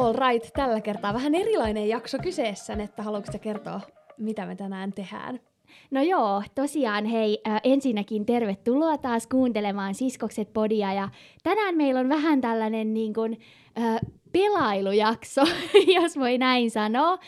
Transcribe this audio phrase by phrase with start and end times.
[0.00, 3.80] All right, tällä kertaa vähän erilainen jakso kyseessä, että haluatko kertoa,
[4.18, 5.40] mitä me tänään tehdään?
[5.90, 11.08] No joo, tosiaan hei, äh, ensinnäkin tervetuloa taas kuuntelemaan Siskokset podia ja
[11.42, 13.38] tänään meillä on vähän tällainen niin kuin,
[13.78, 14.00] äh,
[14.32, 15.40] pelailujakso,
[15.96, 17.18] jos voi näin sanoa.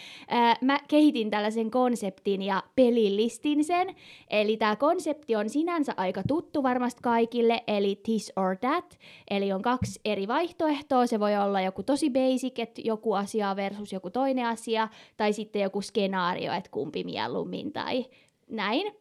[0.61, 3.95] Mä kehitin tällaisen konseptin ja pelillistin sen.
[4.31, 8.99] Eli tämä konsepti on sinänsä aika tuttu varmasti kaikille, eli this or that.
[9.31, 11.07] Eli on kaksi eri vaihtoehtoa.
[11.07, 15.63] Se voi olla joku tosi basic, että joku asia versus joku toinen asia, tai sitten
[15.63, 18.07] joku skenaario, että kumpi mieluummin tai
[18.49, 18.93] näin.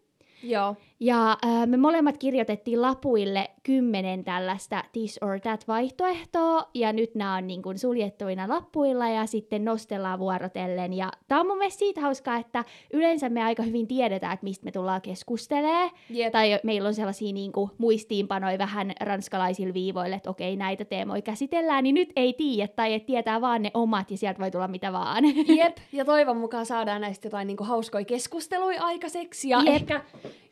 [0.43, 0.75] Joo.
[1.03, 7.35] Ja äh, me molemmat kirjoitettiin lapuille kymmenen tällaista this or that vaihtoehtoa, ja nyt nämä
[7.35, 10.93] on niin kuin suljettuina lappuilla ja sitten nostellaan vuorotellen.
[10.93, 14.65] Ja tämä on mun mielestä siitä hauskaa, että yleensä me aika hyvin tiedetään, että mistä
[14.65, 15.91] me tullaan keskustelemaan.
[16.09, 16.31] Jep.
[16.31, 21.83] Tai meillä on sellaisia niin kuin muistiinpanoja vähän ranskalaisilla viivoille, että okei, näitä teemoja käsitellään,
[21.83, 24.93] niin nyt ei tiedä, tai että tietää vaan ne omat, ja sieltä voi tulla mitä
[24.93, 25.23] vaan.
[25.57, 29.75] Jep, ja toivon mukaan saadaan näistä jotain niin kuin hauskoja keskusteluja aikaiseksi, ja Jep.
[29.75, 30.01] ehkä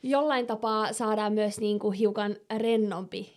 [0.02, 3.32] jollain tapaa saadaan myös niin kuin hiukan rennompi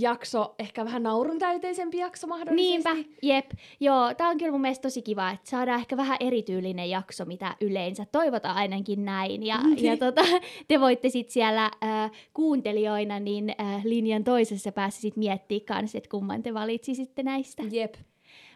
[0.00, 2.62] jakso, ehkä vähän naurun täyteisempi jakso mahdollisesti.
[2.62, 3.50] Niinpä, jep.
[3.80, 7.56] Joo, tää on kyllä mun mielestä tosi kiva, että saadaan ehkä vähän erityylinen jakso, mitä
[7.60, 8.06] yleensä.
[8.12, 9.46] Toivotaan ainakin näin.
[9.46, 9.84] Ja, Niin.
[9.84, 10.22] ja tota,
[10.68, 16.10] te voitte sitten siellä äh, kuuntelijoina niin äh, linjan toisessa päässä sit miettiä kanssa, että
[16.10, 17.62] kumman te valitsisitte näistä.
[17.70, 17.94] Jep.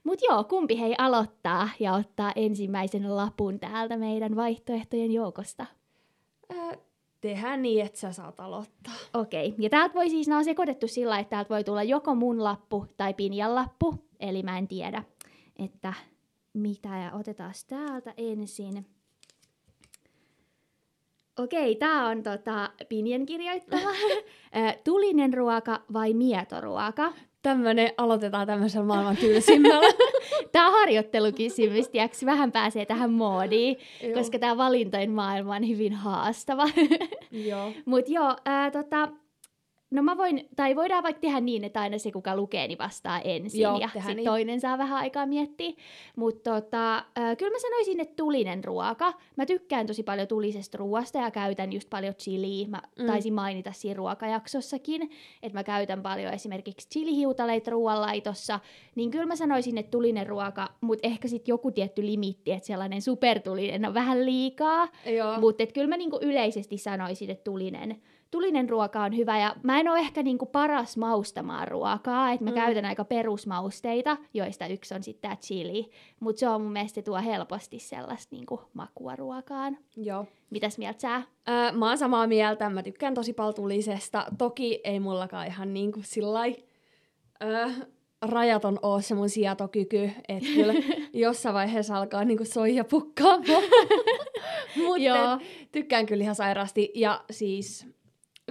[0.05, 5.67] Mut joo, kumpi hei aloittaa ja ottaa ensimmäisen lapun täältä meidän vaihtoehtojen joukosta.
[6.53, 6.77] Ö,
[7.29, 8.95] tehdään niin, että sä saat aloittaa.
[9.15, 12.45] Okei, ja täältä voi siis, nämä on sekoitettu sillä että täältä voi tulla joko mun
[12.45, 15.03] lappu tai Pinjan lappu, eli mä en tiedä,
[15.57, 15.95] että
[16.53, 18.87] mitä, ja otetaan täältä ensin.
[21.39, 23.91] Okei, tää on tota, Pinjan kirjoittama.
[24.85, 27.13] Tulinen ruoka vai mietoruoka?
[27.45, 29.93] Tämmönen, aloitetaan tämmöisellä maailman tylsimmällä.
[30.53, 34.15] Tää on harjoittelukysymys, tiiäks, vähän pääsee tähän moodiin, Joo.
[34.15, 36.65] koska tämä valintojen maailma on hyvin haastava.
[37.31, 37.73] Joo.
[37.87, 39.09] Mut joo, ää, tota,
[39.91, 43.21] no mä voin, tai voidaan vaikka tehdä niin, että aina se, kuka lukee, niin vastaa
[43.21, 44.25] ensin, Joo, ja sitten niin.
[44.25, 45.73] toinen saa vähän aikaa miettiä.
[46.17, 49.13] Mutta tota, ää, kyllä mä sanoisin, että tulinen ruoka.
[49.37, 52.69] Mä tykkään tosi paljon tulisesta ruoasta ja käytän just paljon chiliä.
[52.69, 53.07] Mä Mm.
[53.07, 55.03] taisin mainita siinä ruokajaksossakin,
[55.43, 58.61] että mä käytän paljon esimerkiksi chilihiutaleita ruoanlaitossa.
[58.95, 63.03] Niin kyllä mä sanoisin, että tulinen ruoka, mutta ehkä sitten joku tietty limitti, että sellainen
[63.03, 64.89] supertulinen on vähän liikaa.
[65.41, 68.03] Mutta kyllä mä niinku yleisesti sanoisin, että tulinen,
[68.35, 69.39] tulinen ruoka on hyvä.
[69.39, 72.55] Ja mä en ole ehkä niinku paras maustamaan ruokaa, että mä Mm.
[72.55, 75.91] käytän aika perusmausteita, joista yksi on sitten tämä chili.
[76.21, 79.79] Mutta se on mun mielestä tuo helposti sellaista niinku makua ruokaan.
[79.97, 80.27] Joo.
[80.51, 81.17] Mitäs mieltä sä?
[81.49, 84.27] Öö, mä oon samaa mieltä, mä tykkään tosi paljon tulisesta.
[84.39, 86.57] Toki ei mullakaan ihan niin kuin sillai,
[87.43, 87.69] öö,
[88.23, 90.73] rajaton oo se mun sietokyky, että kyllä
[91.13, 93.63] jossain vaiheessa alkaa niinku soija pukkaamaan.
[94.87, 95.39] Mutta
[95.73, 96.91] tykkään kyllä ihan sairaasti.
[96.95, 97.87] Ja siis,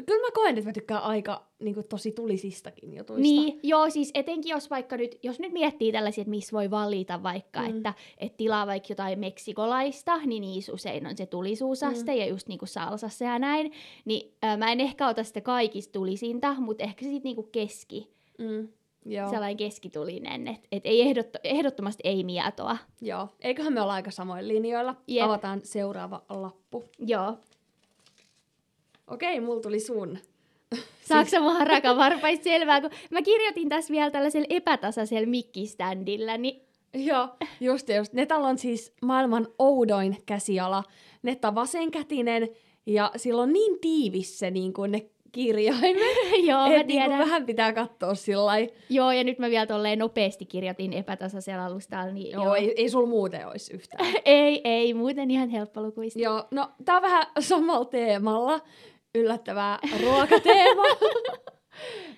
[0.06, 3.22] kyllä mä koen, että mä tykkään aika niinku, tosi tulisistakin jutuista.
[3.22, 7.24] Niin, joo, siis etenkin jos vaikka nyt, jos nyt miettii tällaisia, että missä voi valita
[7.24, 7.68] vaikka, Mm.
[7.78, 12.18] että et tilaa vaikka jotain meksikolaista, niin niissä usein on se tulisuusaste Mm.
[12.18, 13.72] ja just niinku salsassa ja näin,
[14.06, 18.68] niin äh, mä en ehkä ota sitä kaikista tulisinta, mutta ehkä sit niinku keski, Mm,
[19.06, 19.30] joo.
[19.30, 22.78] sellainen keskitulinen, että et ei ehdotto, ehdottomasti ei mietoa.
[23.02, 23.28] joo.
[23.42, 24.96] Eiköhän me olla aika samoilla linjoilla.
[25.08, 25.26] Jep.
[25.26, 26.84] Avataan seuraava lappu.
[27.00, 27.38] Joo.
[29.08, 30.18] Okei, mulla tuli sun.
[31.10, 36.62] Saatko sä mua rakavarpaista selvää, kun mä kirjoitin tässä vielä tällaisella epätasaisella mikkiständillä, niin
[36.94, 37.28] Joo,
[37.62, 38.14] just ja just.
[38.14, 40.84] Netalla on siis maailman oudoin käsiala.
[41.24, 42.50] Netta on vasenkätinen
[42.86, 46.02] ja sillä on niin tiivis se niin kuin ne kirjaimet,
[46.50, 47.10] joo, mä niin tiedän.
[47.10, 48.54] kuin vähän pitää katsoa sillä.
[48.90, 52.56] Joo, ja nyt mä vielä tolleen nopeasti kirjoitin epätasaisella alustalla, niin Joo, joo.
[52.56, 54.06] Ei, ei sul muuten olisi yhtään.
[54.26, 56.20] ei, ei, muuten ihan helppolukuista.
[56.20, 58.60] joo, no tää on vähän samalla teemalla.
[59.16, 60.84] Yllättävää ruokateema.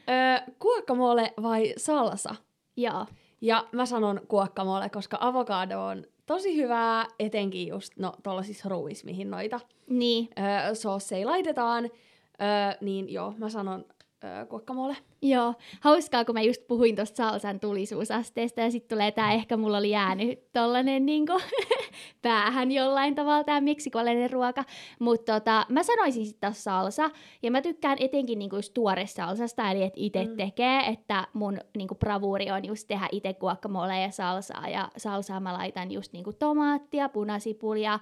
[0.09, 2.35] Öö, Guacamole vai salsa?
[2.77, 3.05] Joo.
[3.41, 9.31] Ja mä sanon guacamole, koska avokado on tosi hyvää, etenkin just no, tuollaisissa ruuissa, mihin
[9.31, 9.59] noita
[9.89, 11.83] Niin, öö, soosseja laitetaan.
[11.85, 13.85] Öö, niin joo, mä sanon
[14.25, 14.97] öö, guacamole.
[15.21, 15.53] joo.
[15.81, 19.89] Hauskaa, kun mä just puhuin tuosta salsan tulisuusasteesta, ja sitten tulee tää, ehkä mulla oli
[19.89, 21.33] jäänyt tollanen niinku
[22.21, 24.63] päähän jollain tavalla tää meksikolainen ruoka.
[24.99, 27.09] Mutta tota, mä sanoisin sitten taas salsa,
[27.43, 30.35] ja mä tykkään etenkin niinku just tuore salsasta, eli että itse Mm.
[30.37, 35.53] tekee, että mun niinku bravuuri on just tehdä itse guacamole ja salsaa, ja salsaa mä
[35.53, 37.99] laitan just niinku tomaattia, punasipulia,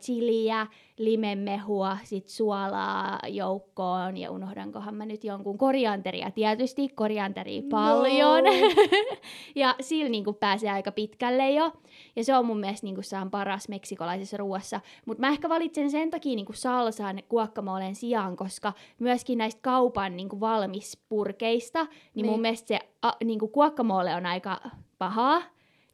[0.00, 0.66] chiliä,
[0.98, 8.44] limenmehua, sit suolaa joukkoon, ja unohdankohan mä nyt jonkun korianteria tietysti, korianteria paljon.
[8.44, 8.50] No.
[9.54, 11.72] ja sillä niin kuin pääsee aika pitkälle jo.
[12.16, 14.80] Ja se on mun mielestä niin kuin se on paras meksikolaisessa ruoassa.
[15.06, 20.16] Mutta mä ehkä valitsen sen takia niin kuin salsaan guacamolen sijaan, koska myöskin näistä kaupan
[20.16, 24.60] niin kuin valmispurkeista, niin, niin mun mielestä se a, niin kuin guacamole on aika
[24.98, 25.42] pahaa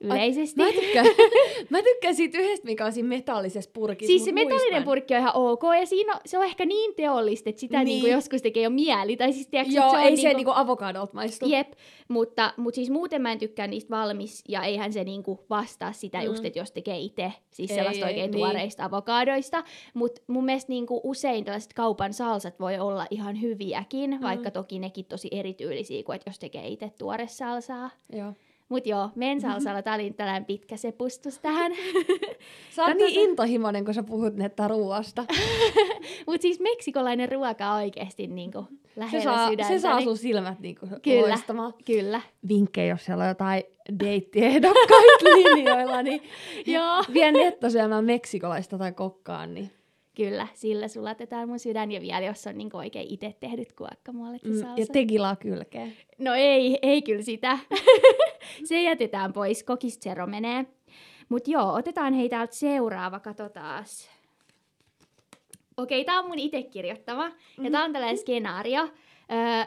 [0.01, 0.63] yleisesti.
[0.63, 1.07] Mä tykkään,
[1.71, 4.11] mä tykkään siitä yhdestä, mikä on siinä metallisessa purkissa.
[4.11, 4.85] Siis se metallinen muistan.
[4.85, 7.85] purkki on ihan ok, ja siinä on, se on ehkä niin teollista, että sitä niin.
[7.85, 7.95] Niin.
[7.95, 9.17] niinku joskus tekee jo mieli.
[9.17, 11.47] Tai siis, tiedätkö, Joo, se on ei se niinku, niinku avokadolta maistu.
[11.49, 11.73] Jep,
[12.09, 16.19] mutta, mutta siis muuten mä en tykkää niistä valmis, ja eihän se niinku vastaa sitä
[16.19, 16.25] mm.
[16.25, 18.39] just, että jos tekee itse, siis Ei, sellaista ei, oikein niin.
[18.39, 19.65] tuoreista avokaadoista.
[19.95, 24.21] Mutta mun mielestä niinku usein tällaiset kaupan salsat voi olla ihan hyviäkin, mm.
[24.23, 27.91] vaikka toki nekin tosi erityylisiä kuin, että jos tekee itse tuore salsaa.
[28.13, 28.33] Joo.
[28.69, 31.73] Mut joo, mensalsalla, tää oli tällainen pitkä sepustus tähän.
[32.77, 35.25] Sä oot niin intohimoinen, kun sä puhut netta ruoasta.
[36.27, 38.65] Mut siis meksikolainen ruoka on oikeesti niinku
[38.97, 39.73] lähellä Se saa, sydäntä.
[39.73, 41.29] se saa niin- sun silmät niinku Kyllä.
[41.29, 41.75] loistamaan.
[41.85, 42.21] Kyllä.
[42.49, 43.63] Vinkkejä, jos siellä on jotain
[44.05, 46.23] deittiehdokkaita linjoilla, niin
[46.67, 47.05] Joo.
[47.15, 49.55] vie netto syömään meksikolaista tai kokkaan.
[49.55, 49.71] Niin.
[50.19, 54.51] Kyllä, sillä sulatetaan mun sydän ja vielä jos on niinku oikein itse tehdyt guacamolet ja
[54.51, 55.93] Mm, ja tegilaa kylkeen.
[56.19, 57.59] No ei, ei kyllä sitä.
[58.69, 60.67] se jätetään pois, kokistero menee.
[61.29, 64.11] Mut joo, otetaan hei täältä seuraava, katsotaas.
[65.77, 67.29] Okei, tää on mun itse kirjoittama.
[67.29, 67.65] Mm-hmm.
[67.65, 68.83] Ja tää on tällainen skenaario.
[68.83, 69.65] Öö,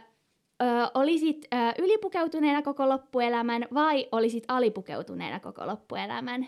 [0.62, 6.48] öö, olisit öö, ylipukeutuneena koko loppuelämän vai olisit alipukeutuneena koko loppuelämän?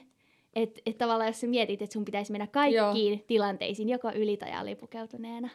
[0.55, 3.23] Että et tavallaan jos sä mietit, että sun pitäisi mennä kaikkiin Joo.
[3.27, 5.49] tilanteisiin joko yli- tai alipukeutuneena.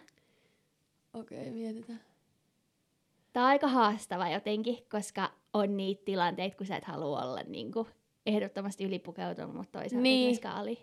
[1.15, 2.01] Okei, okay, mietitään.
[3.33, 7.73] Tämä on aika haastava jotenkin, koska on niitä tilanteita, kun sä et halua olla niin
[7.73, 7.87] kuin,
[8.27, 10.29] ehdottomasti ylipukeutunut, mutta toisaalta Niin.
[10.29, 10.79] myöskään ali.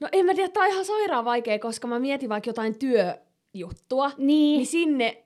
[0.00, 4.08] No en mä tiedä, tää on ihan sairaan vaikea, koska mä mietin vaikka jotain työjuttua,
[4.18, 5.24] Niin, niin sinne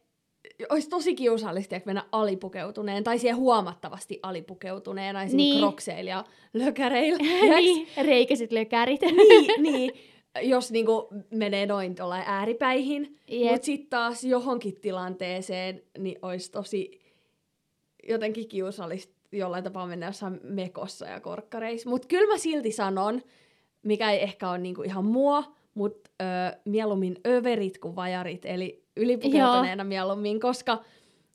[0.68, 5.58] olisi tosi kiusallista että mennä alipukeutuneen, tai siihen huomattavasti alipukeutuneena, esimerkiksi Niin.
[5.58, 7.18] krokseilla ja lökäreillä.
[7.56, 9.00] niin reikäiset lökärit.
[9.00, 9.92] niin, niin,
[10.42, 11.94] jos niinku menee noin
[12.26, 13.18] ääripäihin.
[13.28, 13.50] Jep.
[13.52, 17.00] Mutta sitten taas johonkin tilanteeseen, niin olisi tosi
[18.08, 21.90] jotenkin kiusallista jollain tapaa mennä jossain mekossa ja korkkareissa.
[21.90, 23.22] Mutta kyllä mä silti sanon,
[23.82, 26.10] mikä ei ehkä ole niinku ihan mua, mutta
[26.64, 30.84] mieluummin överit kuin vajarit, eli ylipukeutuneena mieluummin, koska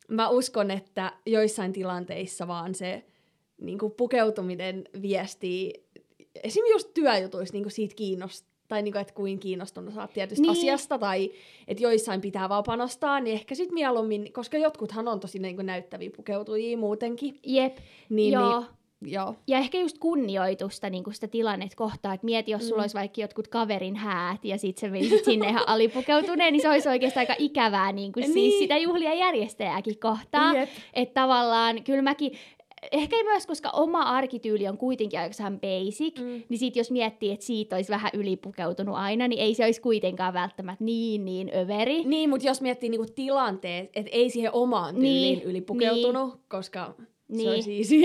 [0.08, 3.06] mä uskon, että joissain tilanteissa vaan se
[3.62, 5.74] niinku pukeutuminen viestii,
[6.44, 10.52] esimerkiksi just työjutuissa niinku siitä kiinnostaa, tai niinku, että kuin kiinnostunut oot tietystä Niin.
[10.54, 10.62] niin.
[10.62, 11.32] asiasta, tai
[11.68, 16.10] että joissain pitää vaan panostaa, niin ehkä sit mieluummin, koska jotkuthan on tosi niinku näyttäviä
[16.16, 17.40] pukeutujia muutenkin.
[17.46, 17.78] Jep,
[18.10, 18.60] Niin, joo.
[18.60, 18.70] Niin,
[19.02, 19.36] joo.
[19.48, 22.84] Ja ehkä just kunnioitusta niin sitä tilannetta kohtaa, että mieti, jos sulla Mm.
[22.84, 26.90] olisi vaikka jotkut kaverin häät ja sit sä menisit sinne ihan alipukeutuneen, niin se olisi
[26.90, 28.60] oikeastaan aika ikävää niin kuin siis Niin.
[28.60, 30.54] sitä juhlia järjestäjääkin kohtaa.
[30.54, 30.70] Jep.
[30.94, 32.32] Että tavallaan kyllä mäkin,
[32.92, 36.44] ehkä myös koska oma arkityyli on kuitenkin aika basic, Mm.
[36.50, 40.34] niin sit jos miettii, että siitä olisi vähän ylipukeutunut aina, niin ei se olisi kuitenkaan
[40.34, 42.04] välttämättä niin niin överi.
[42.04, 46.94] Niin, mutta jos miettii niinku tilanteet, että ei siihen omaan tyyliin Niin, ylipukeutunut, koska
[47.30, 47.44] Niin.
[47.44, 47.96] se olisi easy.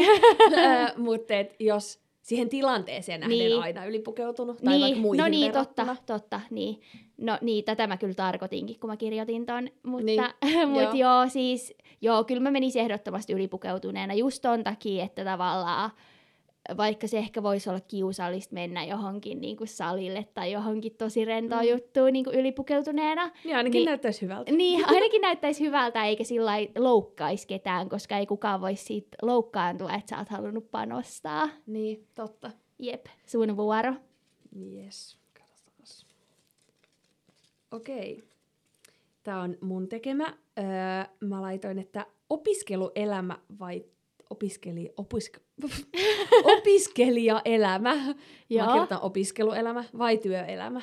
[1.06, 3.62] mutta jos siihen tilanteeseen nähden Niin.
[3.62, 5.94] aina ylipukeutunut, tai vaikka muihin no niin, verrattuna.
[5.94, 6.80] totta, totta, niin.
[7.18, 10.22] No niin, tätä mä kyllä tarkoitinkin, kun mä kirjoitin ton, mutta Niin,
[10.70, 10.92] mut joo.
[10.94, 11.28] joo.
[11.28, 15.90] siis, joo, kyllä mä menisin ehdottomasti ylipukeutuneena just ton takia, että tavallaan
[16.76, 21.62] vaikka se ehkä voisi olla kiusallista mennä johonkin niin kuin salille tai johonkin tosi rentoa
[21.62, 21.68] Mm.
[21.68, 23.86] juttuun niin kuin ylipukeutuneena, Niin ainakin Niin.
[23.86, 24.52] näyttäisi hyvältä.
[24.52, 30.10] niin ainakin näyttäisi hyvältä eikä sillä loukkaisi ketään, koska ei kukaan voisi siitä loukkaantua, että
[30.10, 31.48] sä oot halunnut panostaa.
[31.66, 32.50] Niin, totta.
[32.78, 33.94] Jep, sun vuoro.
[34.56, 35.74] Yes, katsotaan.
[37.72, 38.24] Okei.
[39.22, 40.24] Tämä on mun tekemä.
[40.58, 40.64] Öö,
[41.20, 43.84] mä laitoin, että opiskeluelämä vai
[44.30, 45.38] opiskeli, opisk,
[46.56, 47.94] opiskelijaelämä.
[47.94, 48.14] Mä
[48.50, 48.66] Joo.
[48.66, 50.80] kirjoitan opiskeluelämä vai työelämä.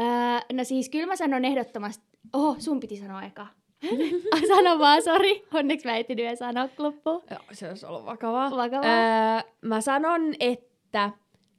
[0.00, 0.06] Öö,
[0.52, 2.04] no siis kyllä mä sanon ehdottomasti...
[2.32, 3.46] Oho, sun piti sanoa eka.
[4.48, 5.42] Sano vaan, sori.
[5.54, 7.22] Onneksi mä ehtinyt vielä sanoa loppuun.
[7.30, 8.50] Joo, se olisi ollut vakavaa.
[8.50, 9.36] Vakavaa.
[9.36, 11.10] Öö, mä sanon, että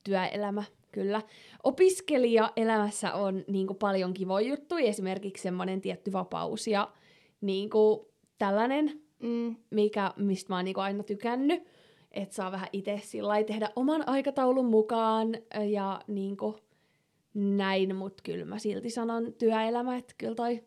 [0.04, 1.22] työelämä, kyllä.
[1.64, 6.92] Opiskelijaelämässä on niin kuin, paljon kivoja juttuja, esimerkiksi semmoinen tietty vapaus ja
[7.42, 8.00] niin kuin,
[8.38, 11.64] tällainen, Mm, mikä, mistä mä oon niin kuin, aina tykännyt,
[12.12, 15.38] että saa vähän itse sillä tehdä oman aikataulun mukaan
[15.70, 16.56] ja niin kuin,
[17.34, 20.64] näin, mutta kyllä mä silti sanon työelämä, että kyllä toi,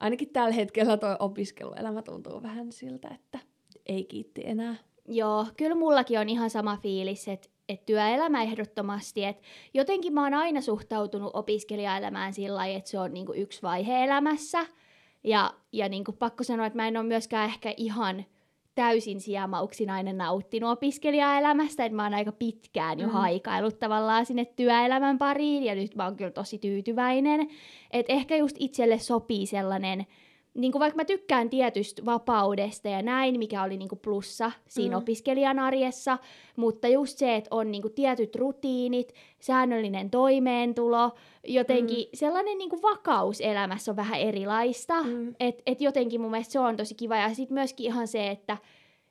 [0.00, 3.38] ainakin tällä hetkellä toi opiskeluelämä tuntuu vähän siltä, että
[3.86, 4.76] ei kiitti enää.
[5.08, 9.24] joo, kyllä mullakin on ihan sama fiilis, että et työelämä ehdottomasti.
[9.24, 9.42] Et
[9.74, 14.66] jotenkin mä oon aina suhtautunut opiskelijaelämään sillä lailla, että se on niinku yksi vaihe elämässä.
[15.26, 18.24] Ja, ja niin kuin pakko sanoa, että mä en ole myöskään ehkä ihan
[18.74, 23.12] täysin sijamauksinainen nauttinut opiskelijaelämästä, että mä oon aika pitkään jo mm.
[23.12, 27.48] haikailut tavallaan sinne työelämän pariin, ja nyt mä oon kyllä tosi tyytyväinen.
[27.90, 30.06] Että ehkä just itselle sopii sellainen
[30.56, 34.96] niin kuin vaikka mä tykkään tietystä vapaudesta ja näin, mikä oli niin kuin plussa siinä
[34.96, 35.02] mm.
[35.02, 36.18] opiskelijan arjessa,
[36.56, 41.10] mutta just se, että on niin kuin tietyt rutiinit, säännöllinen toimeentulo,
[41.44, 42.10] jotenkin mm.
[42.14, 45.34] sellainen niin kuin vakaus elämässä on vähän erilaista, mm.
[45.40, 48.58] että et jotenkin mun mielestä se on tosi kiva ja sitten myöskin ihan se, että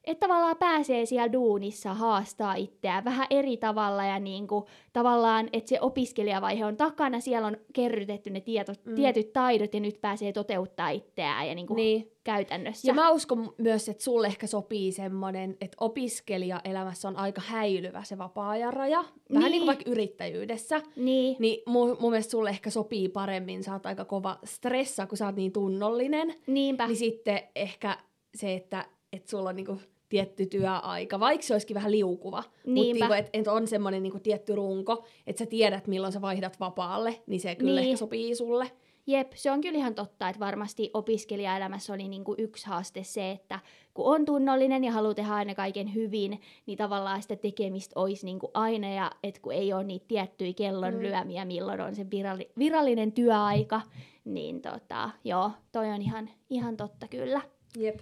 [0.06, 5.70] että tavallaan pääsee siellä duunissa haastaa itseään vähän eri tavalla ja niin kuin, tavallaan, että
[5.70, 8.96] se opiskelijavaihe on takana, siellä on kerrytetty ne tietot, mm.
[8.96, 12.12] tietyt taidot ja nyt pääsee toteuttaa itseään ja niin kuin niin.
[12.24, 12.88] käytännössä.
[12.88, 18.18] Ja mä uskon myös, että sulle ehkä sopii semmoinen, että opiskelijaelämässä on aika häilyvä se
[18.18, 20.82] vapaa-ajan raja, vähän niin, niin kuin vaikka yrittäjyydessä.
[20.96, 21.36] Niin.
[21.40, 25.26] Niin mun, mun mielestä sulle ehkä sopii paremmin, sä oot aika kova stressa, kun sä
[25.26, 26.34] oot niin tunnollinen.
[26.48, 26.88] Niinpä.
[26.88, 27.98] Niin sitten ehkä
[28.36, 32.44] se, että, että sulla on niinku tietty työaika, vaikka se olisikin vähän liukuva.
[32.66, 36.60] Mutta niinku, että et on semmoinen niinku tietty runko, että sä tiedät, milloin sä vaihdat
[36.60, 37.90] vapaalle, niin se kyllä niin.
[37.90, 38.72] ehkä sopii sulle.
[39.08, 43.60] Jep, se on kyllä ihan totta, että varmasti opiskelijaelämässä oli niinku yksi haaste se, että
[43.94, 48.52] kun on tunnollinen ja haluaa tehdä aina kaiken hyvin, niin tavallaan sitä tekemistä olisi niinku
[48.54, 51.00] aina, ja että kun ei ole niitä tiettyjä kellon mm.
[51.00, 53.82] lyömiä, milloin on se viralli- virallinen työaika,
[54.26, 57.42] niin tota, joo, toi on ihan, ihan totta kyllä.
[57.78, 58.00] Jep.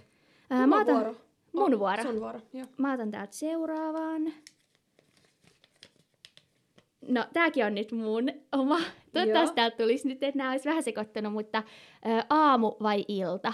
[0.50, 1.14] Ää, mä otan, vuoro.
[1.54, 2.02] Mun vuoro.
[2.02, 2.66] Sun vuoro, joo.
[2.78, 4.32] Mä otan täältä seuraavan.
[7.08, 8.78] No, tääkin on nyt mun oma.
[9.12, 11.62] Toivottavasti täältä tulisi nyt, että nämä olisi vähän sekoittanut, mutta ä,
[12.30, 13.52] aamu vai ilta?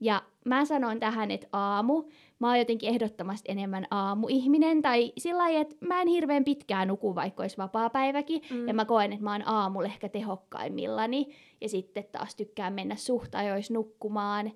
[0.00, 2.02] Ja mä sanon tähän, että aamu.
[2.38, 7.14] Mä oon jotenkin ehdottomasti enemmän aamuihminen, tai sillä lailla, että mä en hirveän pitkään nuku,
[7.14, 8.68] vaikka olisi vapaa-päiväkin, mm.
[8.68, 11.26] ja mä koen, että mä oon aamulla ehkä tehokkaimmillani,
[11.60, 14.52] ja sitten taas tykkään mennä suht ajoissa nukkumaan,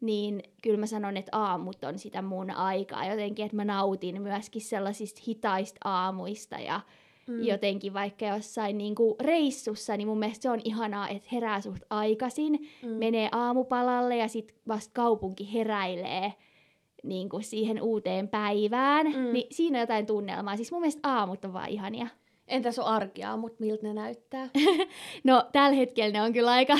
[0.00, 4.62] niin kyllä mä sanon, että aamut on sitä mun aikaa jotenkin, että mä nautin myöskin
[4.62, 6.80] sellaisista hitaista aamuista ja
[7.26, 7.42] mm.
[7.42, 11.82] jotenkin vaikka jossain niin kuin reissussa, niin mun mielestä se on ihanaa, että herää suht
[11.90, 12.88] aikaisin, mm.
[12.88, 16.32] menee aamupalalle ja sitten vasta kaupunki heräilee
[17.02, 19.32] niin kuin siihen uuteen päivään, mm.
[19.32, 20.56] niin siinä on jotain tunnelmaa.
[20.56, 22.06] Siis mun mielestä aamut on vaan ihania.
[22.48, 24.48] Entäs on arkia, mutta miltä ne näyttää?
[25.24, 26.78] no tällä hetkellä ne on kyllä aika,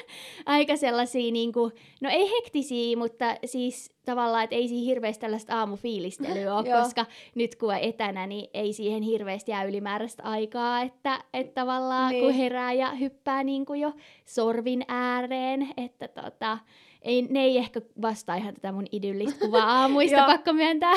[0.46, 5.58] aika sellaisia, niin kuin, no ei hektisiä, mutta siis tavallaan, että ei siinä hirveästi tällaista
[5.58, 11.24] aamufiilistelyä ole, koska nyt kun on etänä, niin ei siihen hirveästi jää ylimääräistä aikaa, että,
[11.34, 12.24] että tavallaan niin.
[12.24, 13.92] kun herää ja hyppää niin kuin jo
[14.24, 16.58] sorvin ääreen, että tota,
[17.02, 20.92] ei, ne ei ehkä vastaa ihan tätä mun idyllistä kuvaa aamuista, pakko myöntää.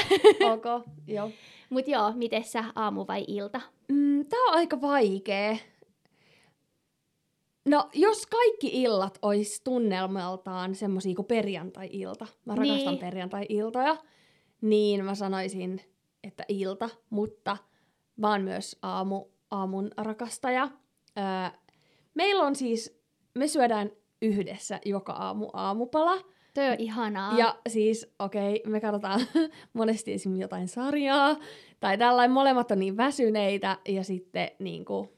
[0.54, 1.30] ok, joo.
[1.70, 3.62] Mut joo, miten sä aamu vai ilta?
[3.88, 5.60] Mm, tää on aika vaikee.
[7.66, 13.00] No, jos kaikki illat olisi tunnelmaltaan semmosia kuin perjantai-ilta, mä rakastan niin.
[13.00, 13.98] perjantai-iltoja,
[14.62, 15.82] niin mä sanoisin,
[16.24, 17.58] että ilta, mutta
[18.16, 20.70] mä oon myös aamu, aamun rakastaja.
[21.18, 21.60] Öö,
[22.14, 23.02] meillä on siis,
[23.36, 26.18] me syödään yhdessä joka aamu aamupala.
[26.60, 27.38] Toi on ihanaa.
[27.38, 29.22] Ja siis, okei, okay, me katsotaan
[29.74, 31.36] monesti esimerkiksi jotain sarjaa,
[31.80, 35.10] tai tällainen molemmat on niin väsyneitä, ja sitten niin kuin,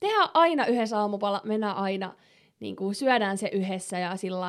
[0.00, 2.14] tehdään aina yhdessä aamupala, mennään aina,
[2.60, 4.46] niin kuin, syödään se yhdessä, ja sillä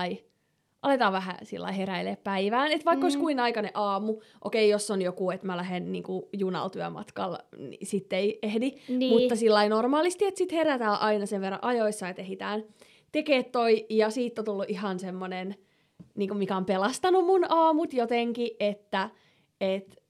[0.81, 2.71] aletaan vähän sillä heräilee päivään.
[2.71, 3.05] Että vaikka mm.
[3.05, 7.87] olisi kuin aikainen aamu, okei, jos on joku, että mä lähden niinku junalla työmatkalla, niin
[7.87, 8.71] sitten ei ehdi.
[8.89, 9.13] Niin.
[9.13, 12.63] Mutta sillä normaalisti, että sitten herätään aina sen verran ajoissa, että ehditään
[13.11, 15.55] tekee toi, ja siitä on tullut ihan semmoinen
[16.15, 19.09] niin kuin mikä on pelastanut mun aamut jotenkin, että
[19.61, 20.03] et,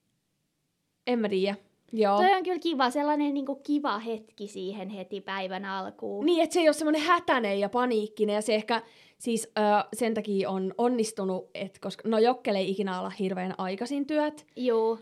[1.08, 1.56] en mä tiedä.
[1.92, 2.18] Joo.
[2.18, 6.26] Toi on kyllä kiva, sellainen niin kuin kiva hetki siihen heti päivän alkuun.
[6.26, 8.82] Niin, että se ei ole semmoinen hätäinen ja paniikkinen, ja se ehkä
[9.18, 9.62] siis ö,
[9.94, 14.46] sen takia on onnistunut, että koska no Jokkele ei ikinä olla hirveän aikaisin työt.
[14.56, 14.94] Joo.
[14.94, 15.00] Ö,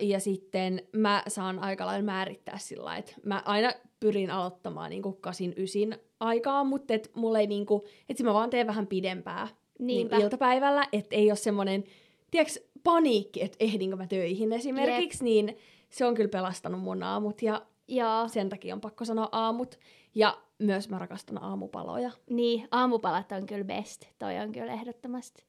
[0.00, 5.16] ja sitten mä saan aika lailla määrittää sillä että mä aina pyrin aloittamaan niin kuin
[5.20, 9.48] kasin ysin aikaa, mutta et mulla ei niin kuin, että mä vaan teen vähän pidempää
[9.80, 11.84] niin iltapäivällä, että ei ole semmoinen,
[12.30, 15.24] tiedätkö, paniikki, että ehdinkö mä töihin esimerkiksi, Jep.
[15.24, 15.56] niin
[15.90, 18.28] se on kyllä pelastanut mun aamut ja Joo.
[18.28, 19.78] sen takia on pakko sanoa aamut.
[20.14, 22.10] Ja myös mä rakastan aamupaloja.
[22.30, 24.04] Niin, aamupalat on kyllä best.
[24.18, 25.44] Toi on kyllä ehdottomasti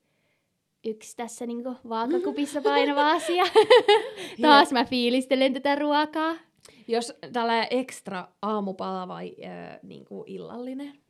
[0.85, 3.43] yksi tässä niinku vaakakupissa painava asia.
[4.41, 6.35] Taas mä fiilistelen tätä ruokaa.
[6.87, 11.00] Jos tällä ekstra aamupala vai äh, niinku illallinen?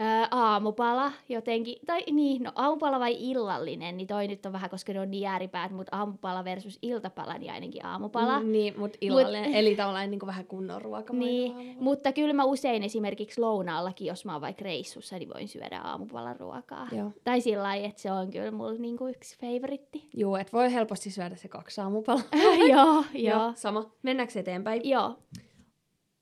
[0.00, 4.92] Öö, aamupala jotenkin, tai niin, no aamupala vai illallinen, niin toi nyt on vähän, koska
[4.92, 8.40] ne on niin ääripäät, mutta aamupala versus iltapala, niin ainakin aamupala.
[8.40, 11.12] Mm, niin, mutta illallinen, mut, eli tavallaan niin kuin vähän kunnon ruoka.
[11.12, 15.80] Niin, mutta kyllä mä usein esimerkiksi lounaallakin, jos mä oon vaikka reissussa, niin voin syödä
[15.80, 16.88] aamupalan ruokaa.
[16.92, 17.12] Joo.
[17.24, 20.08] Tai sillä lailla, että se on kyllä mulla niinku yksi favoritti.
[20.14, 22.22] Joo, että voi helposti syödä se kaksi aamupalaa.
[22.72, 23.52] joo, joo.
[23.54, 23.90] Sama.
[24.02, 24.80] Mennäänkö eteenpäin?
[24.84, 25.18] Joo.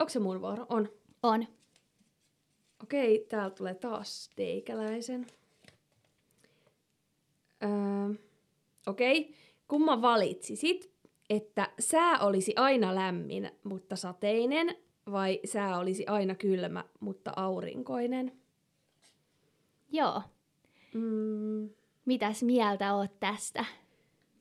[0.00, 0.66] Onko se mun vuoro?
[0.69, 0.88] On.
[1.23, 1.47] On.
[2.83, 5.26] Okei, täältä tulee taas teikäläisen.
[7.62, 8.14] Öö,
[8.87, 9.35] okei,
[9.69, 10.90] kumma valitsisit,
[11.31, 14.76] että sää olisi aina lämmin, mutta sateinen,
[15.11, 18.33] vai sää olisi aina kylmä, mutta aurinkoinen?
[19.93, 20.23] Joo.
[20.95, 21.71] Mm,
[22.04, 23.64] Mitäs mieltä oot tästä?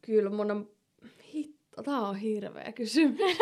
[0.01, 0.69] kyllä mun on...
[1.33, 3.19] Hitto, tää on hirveä kysymys.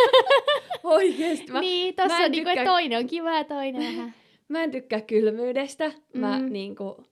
[0.83, 1.51] Oikeesti.
[1.51, 4.13] Mä, niin, mä tossa en on niinku, tykkää- toinen on kiva ja toinen vähän.
[4.51, 5.91] Mä en tykkää kylmyydestä.
[6.13, 6.53] Mä Mm.
[6.53, 7.03] niinku...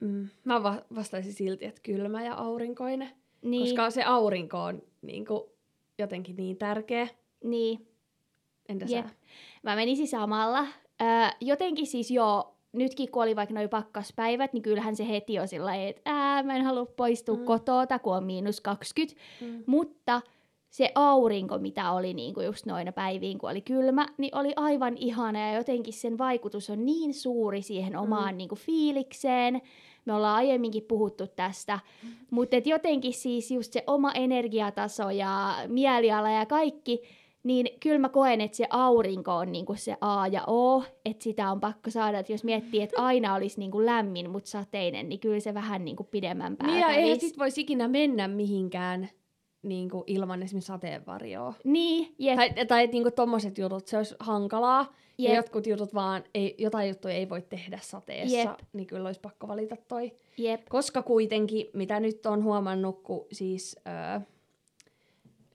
[0.00, 3.10] Mm, mä va- vastaisin silti, että kylmä ja aurinkoinen.
[3.42, 5.52] Niin, Koska se aurinko on niinku
[5.98, 7.08] jotenkin niin tärkeä.
[7.44, 7.86] niin.
[8.68, 9.06] Entä Jep.
[9.06, 9.14] sä?
[9.62, 10.60] Mä menisin samalla.
[11.02, 11.08] Öö,
[11.40, 15.74] jotenkin siis joo, nytkin kun oli vaikka noi pakkaspäivät, niin kyllähän se heti on sillä
[15.76, 17.44] että ää, mä en halua poistua Mm.
[17.44, 19.20] kotoota, kun on miinus 20.
[19.40, 19.64] Mm.
[19.66, 20.22] Mutta
[20.70, 25.48] se aurinko, mitä oli niinku just noina päiviin, kun oli kylmä, niin oli aivan ihana
[25.48, 28.38] ja jotenkin sen vaikutus on niin suuri siihen omaan mm.
[28.38, 29.62] niinku fiilikseen.
[30.04, 31.78] Me ollaan aiemminkin puhuttu tästä,
[32.30, 37.02] mutta jotenkin siis just se oma energiataso ja mieliala ja kaikki,
[37.42, 41.50] niin kyllä mä koen, että se aurinko on niinku se A ja O, että sitä
[41.50, 42.18] on pakko saada.
[42.18, 46.04] Et jos miettii, että aina olisi niinku lämmin, mutta sateinen, niin kyllä se vähän niinku
[46.04, 47.20] pidemmän päällä Niin ja kävis.
[47.20, 49.08] sit voisi ikinä mennä mihinkään
[49.62, 51.54] niinku ilman esimerkiksi sateenvarjoa.
[51.64, 54.94] Niin, jep, Tai, tai niinku tommoset jutut, se olisi hankalaa.
[55.18, 55.36] Ja Jep.
[55.36, 58.50] jotkut jutut vaan, ei, jotain juttuja ei voi tehdä sateessa, Jep.
[58.72, 60.12] niin kyllä olisi pakko valita toi.
[60.38, 60.60] jep.
[60.68, 64.20] Koska kuitenkin, mitä nyt on huomannut, kun siis öö,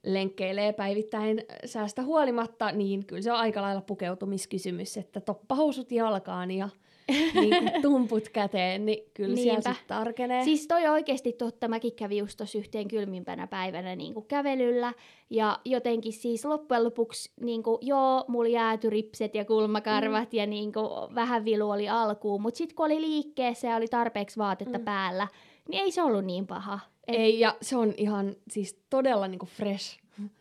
[0.06, 6.68] lenkkeilee päivittäin säästä huolimatta, niin kyllä se on aika lailla pukeutumiskysymys, että toppahousut jalkaan ja
[7.34, 9.60] niin kuin tumput käteen, niin kyllä Niinpä.
[9.60, 10.44] siellä tarkenee.
[10.44, 11.68] Siis toi oikeasti totta.
[11.68, 14.92] Mäkin kävin just tossa yhteen kylmimpänä päivänä niin kuin kävelyllä.
[15.30, 20.38] Ja jotenkin siis loppujen lopuksi, niin kuin, joo, mulla jääty ripset ja kulmakarvat mm.
[20.38, 22.42] ja niin kuin, vähän vilu oli alkuun.
[22.42, 24.84] Mutta sitten kun oli liikkeessä ja oli tarpeeksi vaatetta mm.
[24.84, 25.28] päällä,
[25.68, 26.78] niin ei se ollut niin paha.
[27.08, 29.98] Ei, ja se on ihan siis todella niinku fresh.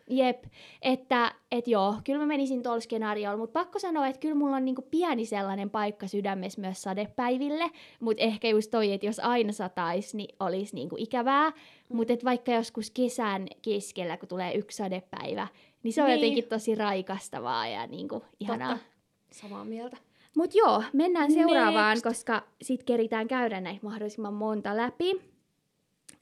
[0.10, 0.44] Jep,
[0.82, 4.66] että et joo, kyllä mä menisin tuolla skenaariolla, mutta pakko sanoa, että kyllä mulla on
[4.66, 10.18] niinku pieni sellainen paikka sydämessä myös sadepäiville, mutta ehkä just toi, että jos aina sataisi,
[10.18, 11.96] niin olisi niinku ikävää, mm.
[11.96, 15.48] mutta vaikka joskus kesän keskellä, kun tulee yksi sadepäivä,
[15.84, 16.20] niin se on Niin.
[16.20, 18.74] jotenkin tosi raikastavaa ja niinku ihanaa.
[18.74, 18.86] Totta.
[19.32, 19.98] Samaa mieltä.
[20.38, 22.04] Mutta joo, mennään seuraavaan, Next.
[22.04, 25.35] koska sit keritään käydä näitä mahdollisimman monta läpi.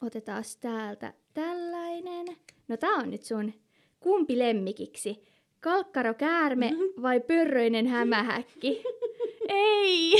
[0.05, 2.25] Otetaan täältä tällainen.
[2.67, 3.53] No tää on nyt sun
[3.99, 5.23] kumpi lemmikiksi?
[5.59, 8.83] Kalkkaro käärme vai pörröinen hämähäkki?
[9.49, 10.13] Ei!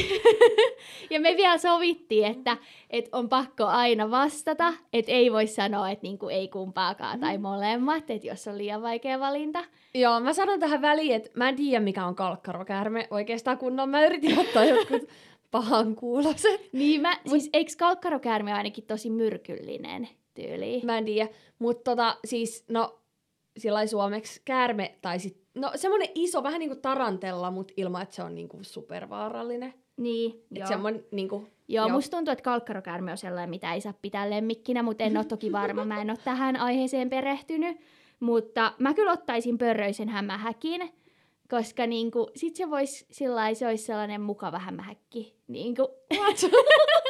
[1.11, 2.57] ja me vielä sovittiin, että,
[2.89, 8.09] että on pakko aina vastata, että ei voi sanoa, että niinku ei kumpaakaan tai molemmat,
[8.09, 9.63] että jos on liian vaikea valinta.
[9.93, 13.89] Joo, mä sanon tähän väliin, että mä en tiedä mikä on kalkkarokäärme oikeastaan kunnon.
[13.89, 15.01] Mä yritin ottaa jotkut
[15.53, 16.69] pahan kuuloset.
[16.71, 20.81] Niin mä, siis eikö kalkkarokäärme ainakin tosi myrkyllinen tyyli?
[20.83, 21.29] Mä en tiedä.
[21.59, 22.99] Mutta tota, siis, no,
[23.57, 28.23] sillä suomeksi käärme, tai sit, no semmonen iso, vähän niinku tarantella, mutta ilman, että se
[28.23, 29.73] on niinku supervaarallinen.
[29.97, 30.67] Niin, Et joo.
[30.67, 31.95] semmonen niinku, Joo, joo.
[31.95, 35.51] musta tuntuu, että kalkkarokäärme on sellainen, mitä ei saa pitää lemmikkinä, mutta en ole toki
[35.51, 37.77] varma, mä en ole tähän aiheeseen perehtynyt.
[38.19, 40.93] Mutta mä kyllä ottaisin pörröisen hämähäkin,
[41.49, 45.35] koska niinku, sit se vois sillä lailla, se olisi sellainen mukava hämähäkki.
[45.53, 45.87] Niinku,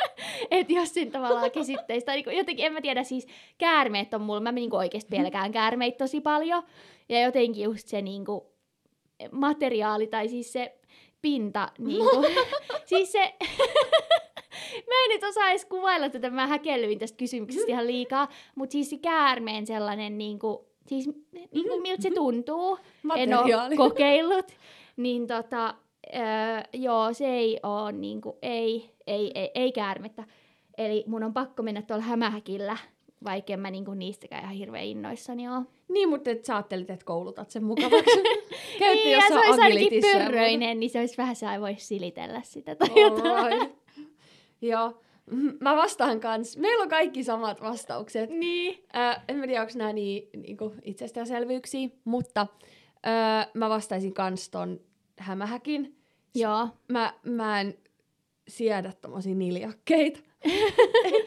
[0.51, 3.27] että jos sen tavallaan käsitteistä, tai niinku, jotenkin en mä tiedä, siis
[3.57, 6.63] käärmeet on mulla, mä niinku oikeasti pelkään käärmeitä tosi paljon.
[7.09, 8.53] Ja jotenkin just se niinku,
[9.31, 10.77] materiaali tai siis se
[11.21, 12.25] pinta, niinku,
[12.89, 13.33] siis se,
[14.87, 18.89] mä en nyt osaa edes kuvailla tätä, mä häkellyin tästä kysymyksestä ihan liikaa, mutta siis
[18.89, 21.09] se käärmeen sellainen, niinku, siis
[21.51, 22.77] niinku, miltä se tuntuu,
[23.15, 24.51] en ole kokeillut,
[24.97, 25.75] niin tota,
[26.15, 26.21] öö,
[26.73, 30.23] joo, se ei ole niinku, ei, ei, ei, ei käärmettä.
[30.77, 32.77] Eli mun on pakko mennä tuolla hämähäkillä,
[33.23, 35.63] vaikka en mä niinku niistäkään ihan hirveän innoissani oo.
[35.89, 38.23] Niin, mutta et sä ajattelit, että koulutat sen mukavaksi.
[38.79, 42.75] Käytte niin, ja se olisi ainakin pörröinen, niin se olisi vähän sä voisi silitellä sitä
[42.75, 43.71] tai jotain.
[44.61, 45.01] Joo.
[45.59, 46.57] Mä vastaan kans.
[46.57, 48.29] Meillä on kaikki samat vastaukset.
[48.29, 48.85] Niin.
[48.95, 52.47] Äh, en mä tiedä, onko nämä niin, niinku itsestäänselvyyksiä, mutta
[53.07, 54.79] äh, mä vastaisin kans ton
[55.23, 55.97] hämähäkin.
[56.35, 56.69] Joo.
[56.87, 57.77] Mä, mä en
[58.47, 60.19] siedä tommosia niljakkeita.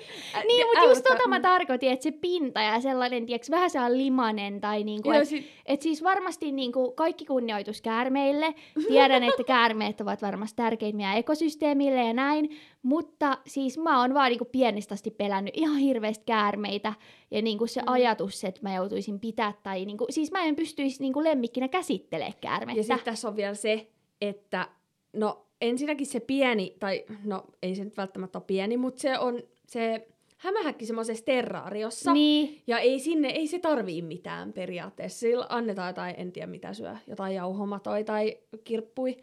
[0.47, 3.99] Niin, mutta just tota mä tarkoitin, että se pinta ja sellainen, tiiäks, vähän se on
[3.99, 8.55] limanen tai niinku, Joo, et, si- et siis varmasti niinku kaikki kunnioitus käärmeille.
[8.89, 12.51] Tiedän, että käärmeet ovat varmasti tärkeitä meidän ekosysteemille ja näin,
[12.83, 16.93] mutta siis mä oon vaan niinku pienestä asti pelännyt ihan hirveästi käärmeitä
[17.31, 17.89] ja niinku se Mm.
[17.93, 22.79] ajatus, että mä joutuisin pitää tai niinku, siis mä en pystyisi niinku lemmikkinä käsittelemään käärmettä.
[22.81, 23.87] Ja sitten tässä on vielä se,
[24.21, 24.69] että
[25.13, 29.43] no ensinnäkin se pieni, tai no ei se nyt välttämättä ole pieni, mutta se on
[29.69, 32.13] se hämähäkki semmoisessa terraariossa.
[32.13, 35.19] Niin, Ja ei sinne, ei se tarvii mitään periaatteessa.
[35.19, 39.17] Sillä annetaan jotain, en tiedä mitä syö, jotain jauhomatoi tai kirppui.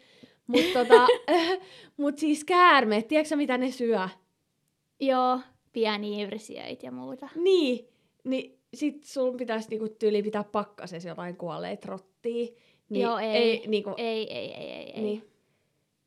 [0.46, 1.06] Mutta tota,
[1.96, 4.08] mut siis käärmeet, tiedätkö mitä ne syö?
[5.00, 5.40] joo,
[5.72, 7.28] pieniä yrsiöitä ja muuta.
[7.36, 7.88] Niin,
[8.24, 12.46] niin sit sun pitäisi niinku tyyli pitää pakkasessa jotain kuolleita rottia.
[12.88, 13.26] Niin Joo, ei.
[13.36, 15.02] ei niinku, Ei, ei, ei, ei, ei.
[15.02, 15.22] Niin.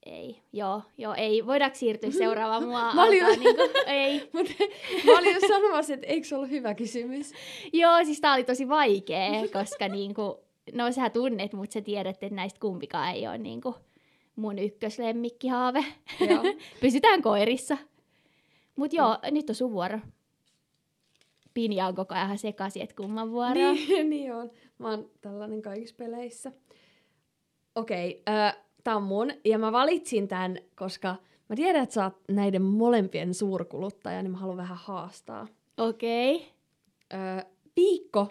[0.08, 1.46] Ei, joo, joo, ei.
[1.46, 2.94] Voidaanko siirtyä seuraavaan mua?
[2.94, 4.20] Mä olin- alkaa niinku, ei.
[4.34, 4.48] Mut
[5.06, 7.34] mä olin just sanomassa, että eikö se ollut hyvä kysymys?
[7.74, 10.40] Joo, siis tää oli tosi vaikea, koska niinku,
[10.74, 13.76] no sä tunnet, mutta sä tiedät, että näistä kumpikaan ei ole niinku
[14.36, 15.86] mun ykköslemmikkihaave.
[16.30, 16.44] Joo.
[16.82, 17.78] Pysytään koirissa.
[18.76, 20.00] Mut joo, nyt on sun vuoro.
[21.54, 23.54] Pinja on koko ajan sekaisin, että kumman vuoro.
[23.54, 24.52] niin, niin on.
[24.78, 26.52] Mä oon tällainen kaikissa peleissä.
[27.76, 29.32] Okei, okay, tää on mun.
[29.46, 31.16] Ja mä valitsin tän, koska
[31.50, 35.48] mä tiedän, että sä oot näiden molempien suurkuluttaja, niin mä haluan vähän haastaa.
[35.78, 36.36] Okei.
[36.36, 36.48] Okay.
[37.14, 37.42] Öö,
[37.76, 38.28] viikko,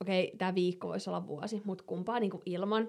[0.00, 2.88] okei, okay, tää viikko voisi olla vuosi, mutta kumpaa niinku ilman.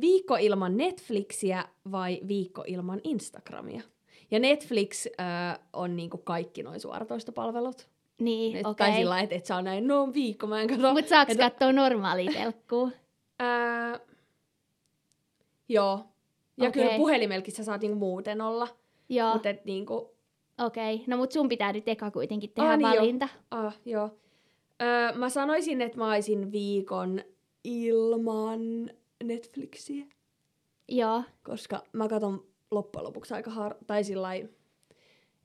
[0.00, 3.82] Viikko ilman Netflixiä vai viikko ilman Instagramia?
[4.30, 5.14] Ja Netflix öö,
[5.72, 7.88] on niinku kaikki noin suoratoistopalvelut.
[8.20, 8.86] Niin, okei.
[8.86, 10.92] Tai sillä että et on näin, no on viikko, mä en katso.
[10.92, 12.92] Mut saaks Et- katsoa normaalia telkkuu?
[13.38, 14.00] Ää,
[15.68, 16.04] joo.
[16.56, 16.82] Ja Okei.
[16.82, 18.68] kyllä puhelimelkin sä saat niinku muuten olla.
[19.08, 19.94] Joo, et niinku,
[20.64, 20.94] okei.
[20.94, 21.04] Okay.
[21.06, 23.28] No mut sun pitää nyt eka kuitenkin tehdä Ah, niin valinta.
[23.50, 24.10] ah, joo.
[24.82, 27.20] Öö, mä sanoisin, että mä olisin viikon
[27.64, 28.90] ilman
[29.24, 30.06] Netflixiä.
[30.88, 31.22] Joo.
[31.42, 33.74] Koska mä katson loppujen lopuksi aika har...
[33.86, 34.34] Tai sillä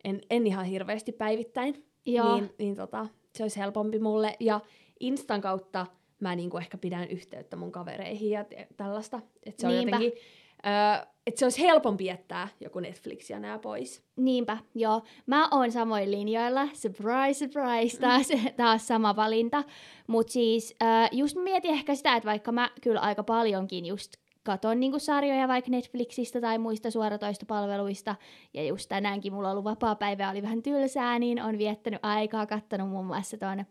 [0.03, 1.85] en, en ihan hirveästi päivittäin.
[2.05, 2.35] Joo.
[2.35, 4.35] Niin, niin tota, se olisi helpompi mulle.
[4.39, 4.59] Ja
[4.99, 5.85] Instan kautta
[6.19, 9.19] mä niinku ehkä pidän yhteyttä mun kavereihin ja te- tällaista.
[9.43, 9.95] Että se on Niinpä.
[9.95, 10.21] jotenkin...
[10.65, 14.03] Öö, että se olisi helpompi jättää joku Netflix ja nää pois.
[14.15, 15.01] Niinpä, joo.
[15.25, 16.67] Mä oon samoin linjoilla.
[16.73, 17.99] Surprise, surprise.
[17.99, 19.63] Taas, taas sama valinta.
[20.07, 24.79] Mut siis äh, just mietin ehkä sitä, että vaikka mä kyllä aika paljonkin just katon
[24.79, 28.15] niinku sarjoja vaikka Netflixistä tai muista suoratoistopalveluista,
[28.53, 32.45] ja just tänäänkin mulla on ollut vapaa päivä oli vähän tylsää, niin on viettänyt aikaa,
[32.45, 33.65] kattonut muun muassa ton äh,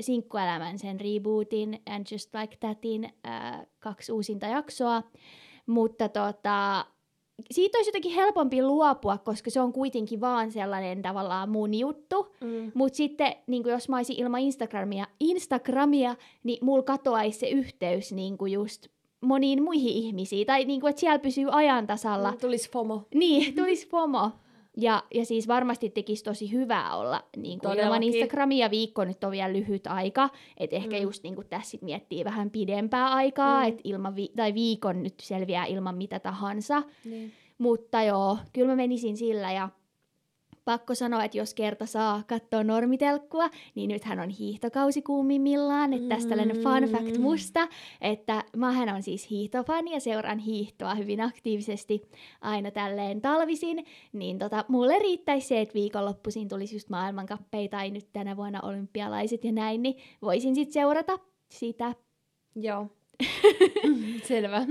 [0.00, 5.02] Sinkkuelämän sen rebootin And Just Like Thatin äh, kaksi uusinta jaksoa.
[5.72, 6.84] Mutta tota,
[7.50, 12.34] siitä olisi jotenkin helpompi luopua, koska se on kuitenkin vaan sellainen tavallaan mun juttu.
[12.40, 12.72] Mm.
[12.74, 18.36] Mutta sitten niin jos mä olisin ilman Instagramia, Instagramia, niin mulla katoaisi se yhteys niin
[18.50, 18.86] just
[19.20, 20.46] moniin muihin ihmisiin.
[20.46, 22.34] Tai niin kuin, että siellä pysyy ajan tasalla.
[22.40, 23.02] Tulisi FOMO.
[23.14, 24.30] Niin, tulisi FOMO.
[24.76, 28.02] Ja, ja siis varmasti tekisi tosi hyvää olla niin kuin ilman.
[28.02, 28.70] Instagramia.
[28.70, 30.28] Viikko nyt on vielä lyhyt aika.
[30.56, 31.02] Että ehkä Mm.
[31.02, 33.56] just niin kuin tässä sit miettii vähän pidempää aikaa.
[33.60, 33.62] Mm.
[33.62, 33.68] Mm.
[33.68, 36.82] Että ilman vi- tai viikon nyt selviää ilman mitä tahansa.
[37.04, 37.32] Niin.
[37.58, 39.68] Mutta joo, kyllä mä menisin sillä ja
[40.64, 45.92] pakko sanoa, että jos kerta saa katsoa normitelkkua, niin nythän on hiihtokausi kuumimmillaan.
[45.92, 47.22] Että tästä tällainen fun fact Mm.
[47.22, 47.68] musta,
[48.00, 52.02] että mähän on siis hiihtofani ja seuraan hiihtoa hyvin aktiivisesti
[52.40, 53.84] aina tälleen talvisin.
[54.12, 59.44] Niin tota, mulle riittäisi se, että viikonloppuisin tulisi just maailmankappeja tai nyt tänä vuonna olympialaiset
[59.44, 61.18] ja näin, niin voisin sitten seurata
[61.50, 61.94] sitä.
[62.56, 62.86] Joo.
[64.28, 64.66] Selvä.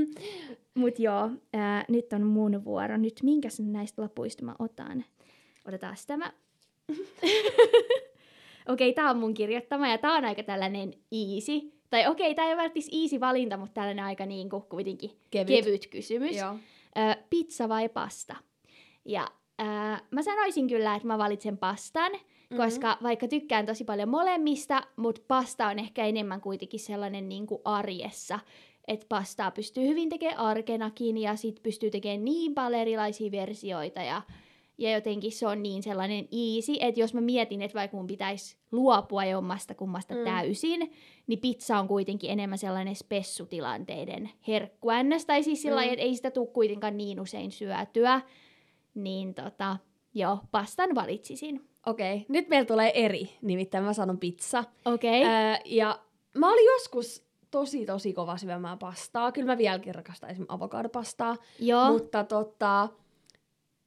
[0.75, 2.97] Mut joo, ää, nyt on mun vuoro.
[2.97, 5.05] Nyt minkäs näistä lapuista mä otan?
[5.67, 6.31] Otetaan tämä.
[8.67, 11.71] okei, okay, tää on mun kirjoittama ja tää on aika tällainen easy.
[11.89, 15.47] Tai okei, okay, tää ei ole välttämättä easy valinta, mutta tällainen aika niinku kuitenkin Kevyt.
[15.65, 16.35] kevyt, kysymys.
[16.37, 16.55] Joo.
[16.97, 18.35] Ö, pizza vai pasta?
[19.05, 19.27] Ja
[19.59, 22.11] ää, mä sanoisin kyllä, että mä valitsen pastan,
[22.49, 22.61] Mhm.
[22.61, 27.61] koska vaikka tykkään tosi paljon molemmista, mutta pasta on ehkä enemmän kuitenkin sellainen niin kuin
[27.65, 28.39] arjessa.
[28.87, 34.21] Että pastaa pystyy hyvin tekemään arkenakin ja sit pystyy tekemään niin paljon erilaisia versioita ja,
[34.77, 38.57] ja jotenkin se on niin sellainen easy, että jos mä mietin, että vaikka mun pitäisi
[38.71, 40.23] luopua jommasta kummasta Mm.
[40.23, 40.91] täysin,
[41.27, 45.25] niin pizza on kuitenkin enemmän sellainen spessutilanteiden herkku ns.
[45.25, 45.87] Tai siis sillä Mm.
[45.89, 48.21] että ei sitä tule kuitenkaan niin usein syötyä.
[48.93, 49.77] Niin tota,
[50.13, 51.67] joo, pastan valitsisin.
[51.85, 52.25] Okei, okay.
[52.29, 54.63] nyt meillä tulee eri, nimittäin mä sanon pizza.
[54.85, 55.21] Okei.
[55.21, 55.33] Okay.
[55.33, 55.99] Ää, ja
[56.37, 59.31] mä olin joskus tosi tosi kova syömään pastaa.
[59.31, 61.35] Kyllä mä vieläkin rakastan esimerkiksi avokadopastaa.
[61.59, 61.91] joo.
[61.91, 62.89] Mutta tota,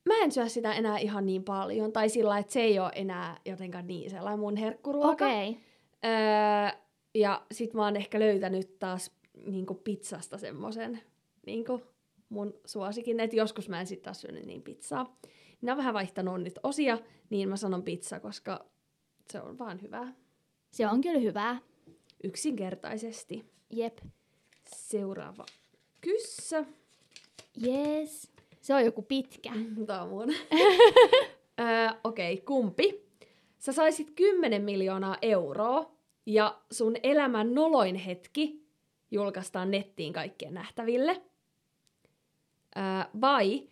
[0.04, 1.92] mä en syö sitä enää ihan niin paljon.
[1.92, 5.26] Tai sillä että se ei ole enää jotenkaan niin sellainen mun herkkuruoka.
[5.26, 5.48] Okei.
[5.50, 5.62] Okay.
[6.04, 6.80] Öö,
[7.14, 9.10] ja sit mä oon ehkä löytänyt taas
[9.46, 11.00] niinku pizzasta semmosen
[11.46, 11.82] niinku
[12.28, 15.16] mun suosikin, että joskus mä en sit taas syönyt niin pizzaa.
[15.60, 16.98] Minä oon vähän vaihtanut nyt osia,
[17.30, 18.64] niin mä sanon pizza, koska
[19.32, 20.12] se on vaan hyvää.
[20.70, 21.58] Se on kyllä hyvää.
[22.24, 23.44] Yksinkertaisesti.
[23.70, 23.98] Jep.
[24.76, 25.46] Seuraava
[26.00, 26.64] kyssä.
[27.66, 28.33] Yes.
[28.64, 29.52] Se on joku pitkä.
[29.86, 30.28] Tää on mun.
[31.60, 33.04] öö, Okei, okay, kumpi?
[33.58, 35.90] Sä saisit 10 miljoonaa euroa
[36.26, 38.66] ja sun elämän noloin hetki
[39.10, 41.22] julkaistaan nettiin kaikkien nähtäville.
[42.76, 42.82] Öö,
[43.20, 43.68] vai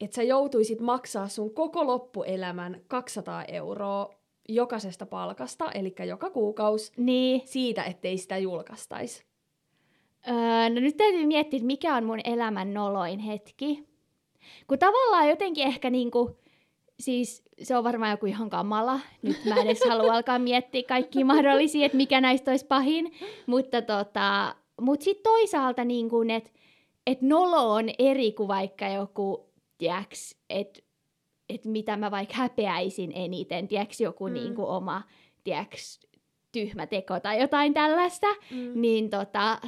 [0.00, 4.14] että sä joutuisit maksaa sun koko loppuelämän 200 euroa
[4.48, 7.42] jokaisesta palkasta, eli joka kuukausi, Niin.
[7.44, 9.24] siitä, ettei sitä julkaistaisi.
[10.28, 10.34] Öö,
[10.68, 13.93] no nyt täytyy miettiä, mikä on mun elämän noloin hetki.
[14.66, 16.36] Kun tavallaan jotenkin ehkä niinku,
[17.00, 19.00] siis se on varmaan joku ihan kamala.
[19.22, 23.12] Nyt mä en edes halua alkaa miettiä kaikki mahdollisia, että mikä näistä olisi pahin.
[23.46, 26.50] Mutta tota, mut sitten toisaalta niinku, että
[27.06, 30.80] et nolo on eri kuin vaikka joku, tiiäks, että
[31.48, 34.34] et mitä mä vaikka häpeäisin eniten, tiiäks, joku Mm.
[34.34, 35.02] niinku oma,
[35.44, 36.00] tiiäks,
[36.52, 38.26] tyhmä teko tai jotain tällaista.
[38.50, 38.80] Mm.
[38.80, 39.58] Niin tota,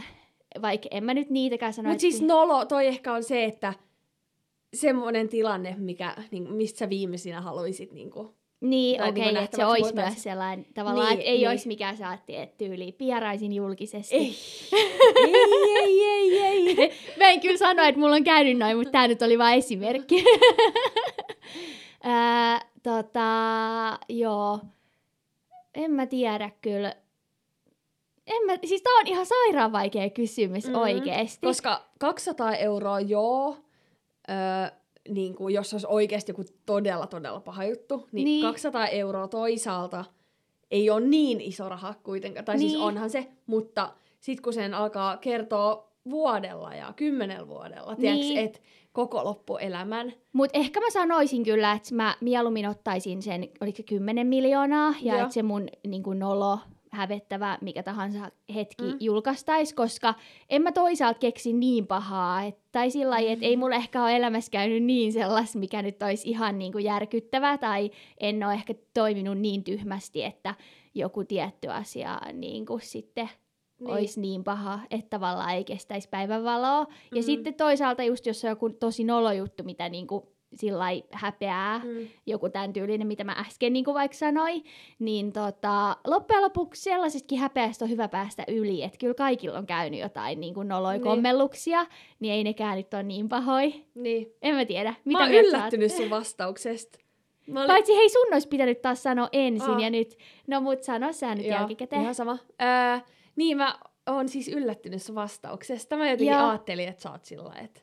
[0.62, 3.74] vaikka en mä nyt niitäkään sano, Mutta siis nolo, toi ehkä on se, että
[4.74, 8.28] semmoinen tilanne, mikä, niin, mistä sä viimeisinä haluaisit niin kuin,
[8.60, 11.48] Niin, tai okei, okay, että se olisi myös sellainen tavallaan, Niin, että ei niin.
[11.48, 14.14] olisi mikään saatti, että tyyli pieraisin julkisesti.
[14.14, 14.36] ei,
[15.76, 16.92] ei, ei, ei, ei.
[17.18, 20.24] Mä en kyllä sano, että mulla on käynyt noin, mutta tämä nyt oli vain esimerkki.
[22.02, 23.28] Ää, tota,
[24.08, 24.60] joo.
[25.74, 26.94] En mä tiedä kyllä.
[28.26, 31.46] En mä, siis tää on ihan sairaan vaikea kysymys Mm, mm, oikeesti.
[31.46, 33.56] Koska 200 euroa joo,
[34.30, 38.24] öö, niin kuin jos olisi oikeasti joku todella, todella paha juttu, niin, niin.
[38.24, 38.42] Niin.
[38.42, 40.04] 200 euroa toisaalta
[40.70, 42.44] ei ole niin iso raha kuitenkaan.
[42.44, 42.60] Tai niin.
[42.60, 42.82] siis Niin.
[42.88, 48.38] onhan se, mutta sitten kun sen alkaa kertoa vuodella ja kymmenellä vuodella, niin.
[48.38, 48.60] Että
[48.92, 54.26] koko loppuelämän, Mutta ehkä mä sanoisin kyllä, että mä mieluummin ottaisin sen, oliko se 10
[54.26, 56.58] miljoonaa, ja että se mun niin kuin nolo,
[56.96, 58.90] hävettävä, mikä tahansa hetki Mm.
[58.90, 58.96] mm.
[59.00, 60.14] julkaistaisi, koska
[60.50, 64.16] en mä toisaalta keksi niin pahaa, et, tai sillä lailla, että ei mulla ehkä ole
[64.16, 68.74] elämässä käynyt niin sellaista, mikä nyt olisi ihan niin kuin järkyttävä, tai en ole ehkä
[68.94, 70.54] toiminut niin tyhmästi, että
[70.94, 73.30] joku tietty asia niin kuin sitten
[73.80, 73.90] niin.
[73.90, 76.84] olisi niin paha, että tavallaan ei kestäisi päivänvaloa.
[76.84, 77.16] Mm.
[77.16, 82.08] Ja sitten toisaalta just jos on joku tosi nolo juttu, mitä niinku sillä häpeää, mm.
[82.26, 84.64] Joku tämän tyylinen, mitä mä äsken niinku vaikka sanoin,
[84.98, 90.00] niin tota, loppujen lopuksi sellaisestakin häpeästä on hyvä päästä yli, että kyllä kaikilla on käynyt
[90.00, 90.68] jotain niinku Niin.
[90.92, 91.02] niin.
[91.02, 91.86] kommelluksia,
[92.20, 93.70] niin ei nekään nyt ole niin pahoja.
[93.94, 94.32] Niin.
[94.42, 94.94] En mä tiedä.
[95.04, 96.98] Mitä Mä oon yllättynyt sun vastauksesta.
[97.46, 99.80] Mä olin- Paitsi hei, sun olisi pitänyt taas sanoa ensin Aa.
[99.80, 102.02] ja nyt, no mut sano sä nyt Joo, jälkikäteen.
[102.02, 102.38] Ihan sama.
[102.62, 102.98] Öö,
[103.36, 105.96] niin mä oon siis yllättynyt sun vastauksesta.
[105.96, 106.48] Mä jotenkin Joo.
[106.48, 107.80] ajattelin, että sä oot sillä että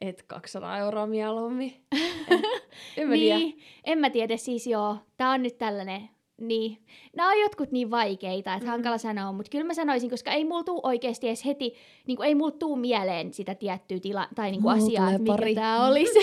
[0.00, 1.74] et 200 euroa mieluummin.
[2.96, 3.38] En mä tiedä.
[3.38, 6.08] Niin, en mä tiedä, siis joo, tää on nyt tällainen,
[6.40, 6.78] niin.
[7.16, 8.70] Nämä on jotkut niin vaikeita, että Mhm.
[8.70, 11.74] hankala sanoa, mutta kyllä mä sanoisin, koska ei mulla tuu oikeasti edes heti,
[12.06, 15.18] niin kuin ei mulla tuu mieleen sitä tiettyä tila, tai niin kuin Mulla asiaa, että
[15.22, 15.54] mikä pari.
[15.54, 16.18] tää olisi.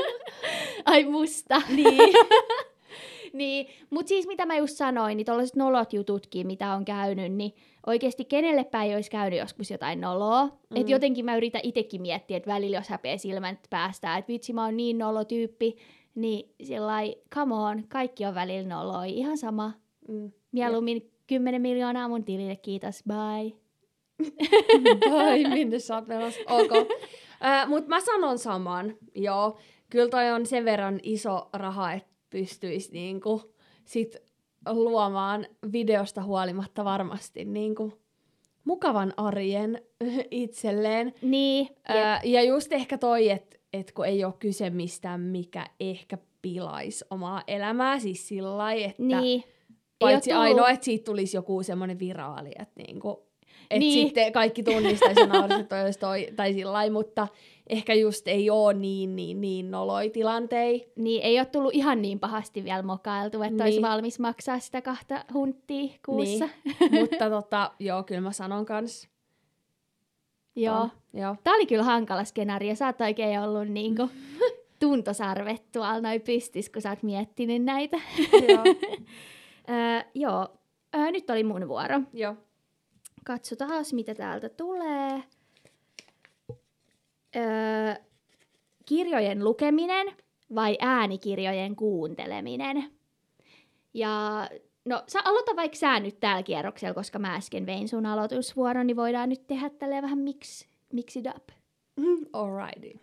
[0.84, 1.62] Ai musta.
[1.68, 2.14] Niin.
[3.32, 7.52] niin, mutta siis mitä mä just sanoin, niin tollaiset nolot jututkin, mitä on käynyt, niin
[7.86, 10.46] oikeasti kenellepä ei olisi käynyt joskus jotain noloa.
[10.46, 10.80] Mm.
[10.80, 14.64] Että jotenkin mä yritän itsekin miettiä, että välillä jos häpeä silmät päästään, että vitsi mä
[14.64, 15.76] oon niin nolotyyppi,
[16.14, 16.98] niin sillä
[17.34, 19.72] come on, kaikki on välillä noloi, ihan sama.
[20.08, 20.32] Mm.
[20.52, 23.52] Mieluummin 10 miljoonaa mun tilille, kiitos, bye.
[25.10, 26.40] Tai minne sä menossa?
[26.48, 26.72] Ok.
[27.44, 28.96] Äh, Mutta mä sanon saman.
[29.14, 29.58] Joo.
[29.90, 34.16] Kyllä toi on sen verran iso raha, että pystyisi niinku sit
[34.70, 37.92] luomaan videosta huolimatta varmasti niinku
[38.64, 39.82] mukavan arjen
[40.30, 41.14] itselleen.
[41.22, 41.68] Niin.
[41.88, 47.04] Ää, ja just ehkä toi, että et kun ei ole kyse mistään, mikä ehkä pilaisi
[47.10, 49.44] omaa elämää, siis sillä lailla, että niin.
[49.98, 53.31] paitsi ainoa, että siitä tulisi joku semmoinen viraali, että niinku,
[53.72, 54.06] et Niin.
[54.06, 57.28] sitten kaikki tunnistaisi ja että olisi toi, tai sillä mutta
[57.66, 60.92] ehkä just ei ole niin, niin, niin noloi tilantei.
[60.96, 63.62] Niin, ei ole tullut ihan niin pahasti vielä mokailtu, että niin.
[63.62, 66.48] olisi valmis maksaa sitä kahta hunttia kuussa.
[66.64, 66.92] Niin.
[67.00, 69.08] mutta tota, joo, kyllä mä sanon kans.
[70.56, 70.78] Joo.
[70.78, 70.90] ton.
[71.14, 71.36] Joo.
[71.44, 72.74] Tämä oli kyllä hankala skenaario.
[72.74, 74.10] Sä oot oikein ollut niinku
[74.80, 77.96] tuntosarvet tuolla noin pystys, kun sä oot miettinyt näitä.
[78.48, 78.64] joo.
[79.70, 80.48] öö, joo,
[80.96, 82.00] öö, nyt oli mun vuoro.
[82.12, 82.36] joo.
[83.24, 85.22] Katsotaan, mitä täältä tulee.
[87.36, 87.94] Öö,
[88.86, 90.16] kirjojen lukeminen
[90.54, 92.84] vai äänikirjojen kuunteleminen?
[93.94, 94.48] Ja
[94.84, 98.96] no, sä aloita vaikka sä nyt täällä kierroksella, koska mä äsken vein sun aloitusvuoron, niin
[98.96, 101.48] voidaan nyt tehdä tälleen vähän mix, mix it up.
[102.32, 103.00] Alrighty.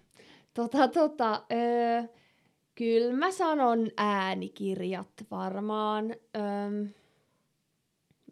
[0.54, 2.04] Tota, tota, öö,
[2.76, 6.16] kyllä mä sanon äänikirjat varmaan.
[6.36, 6.86] Öö,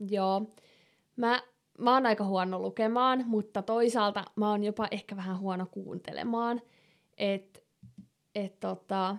[0.10, 0.41] joo.
[1.15, 1.41] Mä,
[1.77, 6.61] mä oon aika huono lukemaan, mutta toisaalta mä oon jopa ehkä vähän huono kuuntelemaan.
[7.17, 7.63] Et,
[8.35, 9.17] et tota,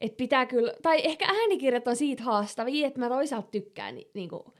[0.00, 4.52] et pitää kyllä, tai ehkä äänikirjat on siitä haastavia, että mä toisaalta tykkään ni, niinku,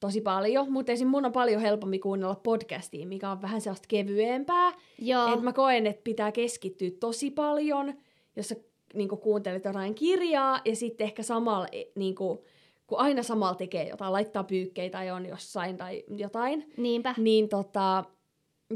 [0.00, 1.08] tosi paljon, mutta esim.
[1.08, 4.72] mun on paljon helpompi kuunnella podcastia, mikä on vähän sellaista kevyempää.
[4.98, 5.34] Joo.
[5.34, 7.94] Et mä koen, että pitää keskittyä tosi paljon,
[8.36, 8.56] jos sä
[8.94, 12.44] niinku, kuuntelet jotain kirjaa, ja sitten ehkä samalla, e, niinku,
[12.90, 17.14] kun aina samalla tekee jotain, laittaa pyykkeitä tai on jossain tai jotain, Niinpä.
[17.18, 18.04] niin tota,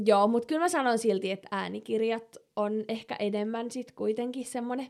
[0.05, 4.87] joo, mutta kyllä mä sanon silti, että äänikirjat on ehkä enemmän sit kuitenkin semmoinen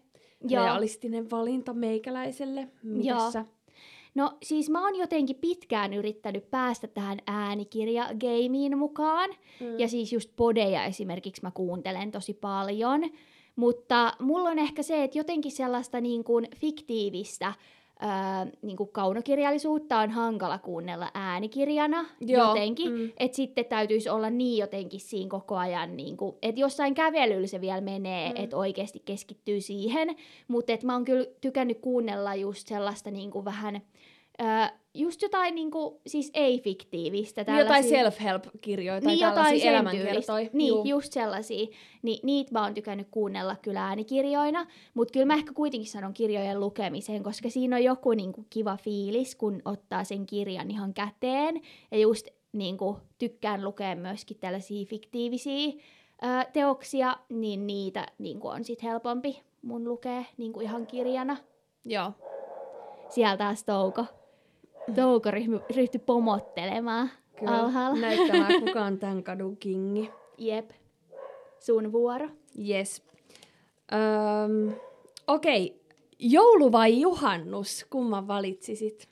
[0.51, 2.67] realistinen valinta meikäläiselle.
[3.33, 3.45] Sä?
[4.15, 9.29] No siis mä oon jotenkin pitkään yrittänyt päästä tähän äänikirja-gameen mukaan.
[9.59, 9.79] Mm.
[9.79, 13.01] Ja siis just podeja esimerkiksi mä kuuntelen tosi paljon.
[13.55, 17.53] Mutta mulla on ehkä se, että jotenkin sellaista niin kuin fiktiivistä
[17.99, 22.91] ää, niin kuin kaunokirjallisuutta on hankala kuunnella äänikirjana Joo, jotenkin.
[22.93, 23.12] mm.
[23.19, 27.62] Että sitten täytyisi olla niin jotenkin siinä koko ajan, niin kuin, että jossain kävelyllä se
[27.62, 28.43] vielä menee, Mm.
[28.43, 30.15] että oikeasti keskittyy siihen.
[30.47, 33.81] Mutta että mä oon kyllä tykännyt kuunnella just sellaista niin kuin vähän...
[34.39, 37.43] Ää, just jotain niin kuin, siis ei-fiktiivistä.
[37.48, 40.50] Niin jotain tällaisia- self-help-kirjoja tai niin jotain tällaisia elämänkertoja.
[40.54, 40.86] Niin, Juu.
[40.86, 41.67] just sellaisia.
[42.02, 46.60] Ni, niitä mä oon tykännyt kuunnella kyllä äänikirjoina, mutta kyllä mä ehkä kuitenkin sanon kirjojen
[46.60, 51.62] lukemiseen, koska siinä on joku niinku kiva fiilis, kun ottaa sen kirjan ihan käteen.
[51.91, 55.74] Ja just niinku, tykkään lukea myöskin tällaisia fiktiivisiä
[56.21, 61.38] ää, teoksia, niin niitä niinku, on sit helpompi mun lukea niinku, ihan kirjana.
[61.86, 62.12] Joo.
[63.10, 64.06] Sieltä taas Touko.
[64.95, 67.52] Touko ryhmy, ryhtyi pomottelemaan Kyllä.
[67.60, 68.00] alhaalla.
[68.00, 70.12] Näyttämään, kuka on tämän kadun kingi.
[70.38, 70.71] Jep.
[71.60, 72.28] Sun vuoro.
[72.69, 73.04] Yes.
[73.93, 74.74] Öm,
[75.28, 75.82] Okei,
[76.19, 77.86] joulu vai juhannus?
[77.89, 79.10] Kumman valitsisit?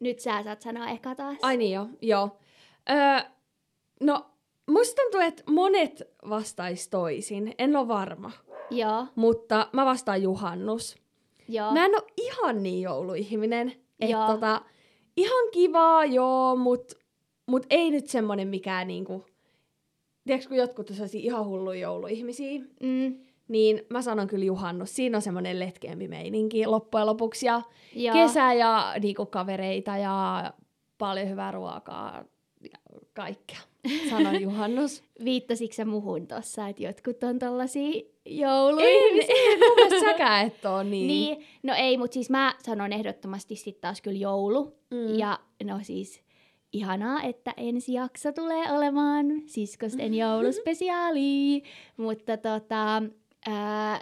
[0.00, 1.36] Nyt sä saat sanoa eka taas.
[1.42, 2.28] Ai niin joo, joo.
[2.90, 3.30] Öö,
[4.00, 4.26] no,
[4.66, 7.54] musta tuntuu, että monet vastais toisin.
[7.58, 8.30] En ole varma.
[8.70, 10.96] Joo, Mutta mä vastaan juhannus.
[11.48, 11.72] joo.
[11.72, 13.72] Mä en ole ihan niin jouluihminen.
[14.00, 14.26] Että Joo.
[14.26, 14.62] tota,
[15.16, 16.92] ihan kivaa, joo, mut,
[17.46, 19.24] mut ei nyt semmonen mikään niinku...
[20.26, 24.96] Tiedätkö, kun jotkut on ihan hulluja jouluihmisiä, Mm, niin mä sanon kyllä juhannus.
[24.96, 27.46] Siinä on semmoinen letkeämpi meininki loppujen lopuksi.
[27.46, 27.62] Ja
[27.94, 28.14] joo.
[28.14, 30.52] kesä ja niinku, kavereita ja
[30.98, 32.24] paljon hyvää ruokaa
[32.72, 32.78] ja
[33.14, 33.58] kaikkea.
[34.10, 35.02] Sanon juhannus.
[35.24, 39.34] Viittasitko sä muhun tossa, että jotkut on tollasia en, jouluihmisiä?
[39.52, 41.06] en mun mielestä säkään et oo niin.
[41.06, 44.76] Niin, no ei, mutta siis mä sanon ehdottomasti sitten taas kyllä joulu.
[44.90, 45.18] Mm.
[45.18, 46.24] Ja no siis
[46.72, 51.62] ihanaa, että ensi jakso tulee olemaan siskosten jouluspesiaali.
[51.96, 53.02] Mutta tota,
[53.46, 54.00] ää,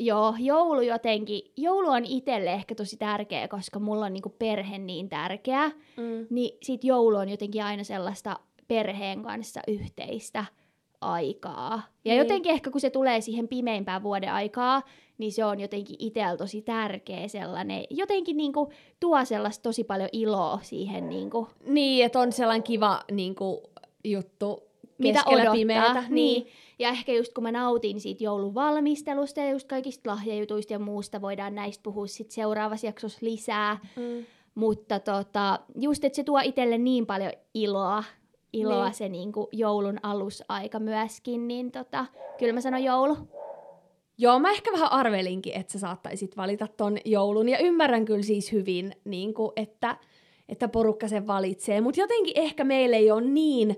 [0.00, 5.08] joo, joulu jotenkin, joulu on itselle ehkä tosi tärkeä, koska mulla on niinku perhe niin
[5.08, 5.68] tärkeä.
[5.96, 6.26] Mm.
[6.30, 10.44] Niin sit joulu on jotenkin aina sellaista perheen kanssa yhteistä
[11.00, 11.82] aikaa.
[12.04, 12.18] Ja Niin.
[12.18, 14.82] jotenkin ehkä kun se tulee siihen pimeimpään vuoden aikaa,
[15.18, 17.84] niin se on jotenkin itsellä tosi tärkeä sellainen.
[17.90, 23.62] Jotenkin niinku tuo sellaista tosi paljon iloa siihen niinku, Niin, että on sellainen kiva niinku,
[24.04, 24.62] juttu
[24.98, 25.52] mitä odottaa.
[25.54, 26.04] pimeätä.
[26.08, 26.46] Niin.
[26.78, 31.20] Ja ehkä just kun mä nautin siitä joulun valmistelusta ja just kaikista lahjajutuista ja muusta,
[31.22, 33.78] voidaan näistä puhua sit seuraavassa jaksossa lisää.
[33.96, 34.24] Mm.
[34.54, 38.04] Mutta tota, just, että se tuo itselle niin paljon iloa,
[38.56, 38.94] iloa Niin.
[38.94, 42.06] se niinku joulun alusaika myöskin, niin tota,
[42.38, 43.16] kyllä mä sanon joulu.
[44.18, 47.48] Joo, mä ehkä vähän arvelinkin, että sä saattaisit valita ton joulun.
[47.48, 49.96] Ja ymmärrän kyllä siis hyvin, niin kuin, että,
[50.48, 51.80] että porukka sen valitsee.
[51.80, 53.76] Mutta jotenkin ehkä meillä ei ole niin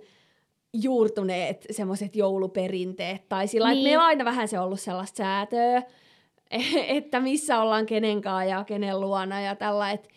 [0.72, 3.28] juurtuneet semmoiset jouluperinteet.
[3.28, 3.74] Tai sillä niin.
[3.74, 3.84] Niin.
[3.84, 5.82] meillä on aina vähän se ollut sellaista säätöä,
[6.98, 9.90] että missä ollaan kenenkaan ja kenen luona ja tällä.
[9.90, 10.08] Että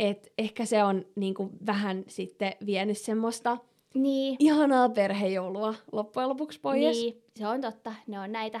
[0.00, 3.58] et ehkä se on niin kuin, vähän sitten vienyt semmoista
[3.94, 6.96] Niin, ihanaa perhejoulua loppujen lopuksi pois.
[6.96, 7.94] niin, se on totta.
[8.06, 8.60] Ne on näitä,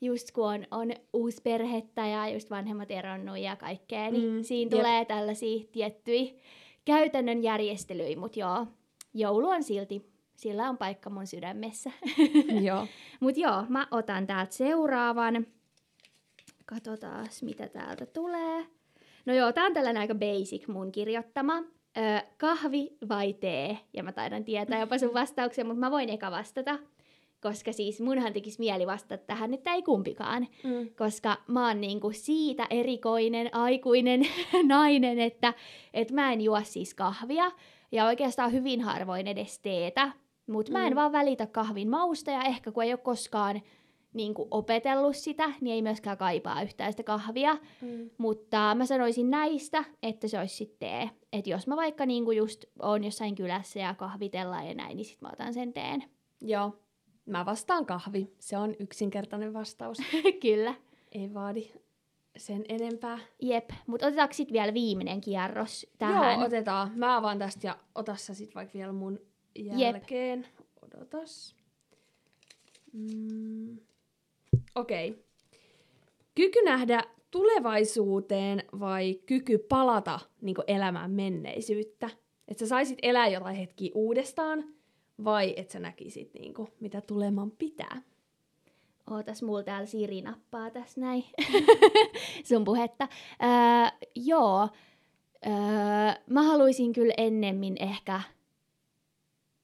[0.00, 4.68] just kun on, on uusi perhettä ja just vanhemmat eronnut ja kaikkea, niin Mm, siinä
[4.70, 4.80] jep.
[4.80, 6.32] tulee tällaisia tiettyjä
[6.84, 8.66] käytännön järjestelyjä, mutta joo,
[9.14, 11.90] joulu on silti, sillä on paikka mun sydämessä.
[12.68, 12.86] Joo.
[13.20, 15.46] Mutta joo, mä otan täältä seuraavan.
[16.66, 18.66] Katsotaan, mitä täältä tulee.
[19.26, 21.62] No joo, tää on tällainen aika basic mun kirjoittama.
[22.38, 23.78] Kahvi vai tee?
[23.92, 26.78] Ja mä taidan tietää jopa sun vastauksen, mutta mä voin eka vastata.
[27.42, 30.46] koska siis munhan tekisi mieli vastata tähän, että ei kumpikaan.
[30.64, 30.90] Mm.
[30.98, 34.20] Koska mä oon niinku siitä erikoinen, aikuinen
[34.66, 35.54] nainen, että
[35.94, 37.50] et mä en juo siis kahvia.
[37.92, 40.12] Ja oikeastaan hyvin harvoin edes teetä.
[40.46, 40.96] Mutta mä en Mm.
[40.96, 43.60] vaan välitä kahvin mausta ja ehkä kun ei ole koskaan
[44.14, 47.56] niinku opetellut sitä, niin ei myöskään kaipaa yhtään sitä kahvia.
[47.80, 48.10] Mm.
[48.18, 51.10] Mutta mä sanoisin näistä, että se olisi sitten tee.
[51.32, 55.20] Että jos mä vaikka niinku just oon jossain kylässä ja kahvitellaan ja näin, niin sit
[55.20, 56.04] mä otan sen teen.
[56.40, 56.80] Joo.
[57.26, 58.34] Mä vastaan kahvi.
[58.38, 59.98] Se on yksinkertainen vastaus.
[60.42, 60.74] Kyllä.
[61.12, 61.72] Ei vaadi
[62.36, 63.18] sen enempää.
[63.42, 66.34] Jep, mutta otetaanko sitten vielä viimeinen kierros tähän?
[66.34, 66.92] Joo, otetaan.
[66.94, 69.20] Mä avaan tästä ja ota sä sit vaikka vielä mun
[69.54, 70.46] jälkeen.
[70.82, 71.56] Odotas.
[72.92, 73.78] Mm.
[74.74, 75.10] Okei.
[75.10, 75.22] Okay.
[76.34, 82.10] Kyky nähdä tulevaisuuteen vai kyky palata niin elämään menneisyyttä?
[82.48, 84.64] Että sä saisit elää jotain hetkiä uudestaan
[85.24, 88.02] vai että sä näkisit niin kuin, mitä tuleman pitää?
[89.10, 91.24] Ootas, mulla täällä Siri nappaa tässä näin
[92.48, 93.08] sun puhetta.
[93.42, 94.68] Öö, joo,
[95.46, 95.52] öö,
[96.30, 98.20] mä haluaisin kyllä ennemmin ehkä...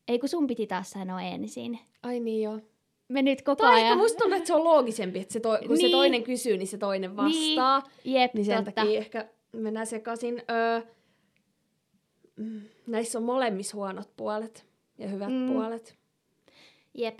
[0.09, 1.79] Ei kun sun piti taas sanoa ensin.
[2.03, 2.61] Ai niin joo.
[3.11, 3.99] Me nyt koko Tai ajan...
[3.99, 5.93] musta tuntuu, että se on loogisempi, että se to, kun se Niin.
[5.93, 7.83] toinen kysyy, niin se toinen vastaa.
[8.05, 8.73] Jep, Niin sen totta.
[8.81, 10.43] takia ehkä mennään sekaisin.
[10.51, 10.81] Öö,
[12.87, 14.67] näissä on molemmissa huonot puolet
[14.99, 15.47] ja hyvät Mm.
[15.53, 15.99] puolet.
[16.95, 17.19] Jep,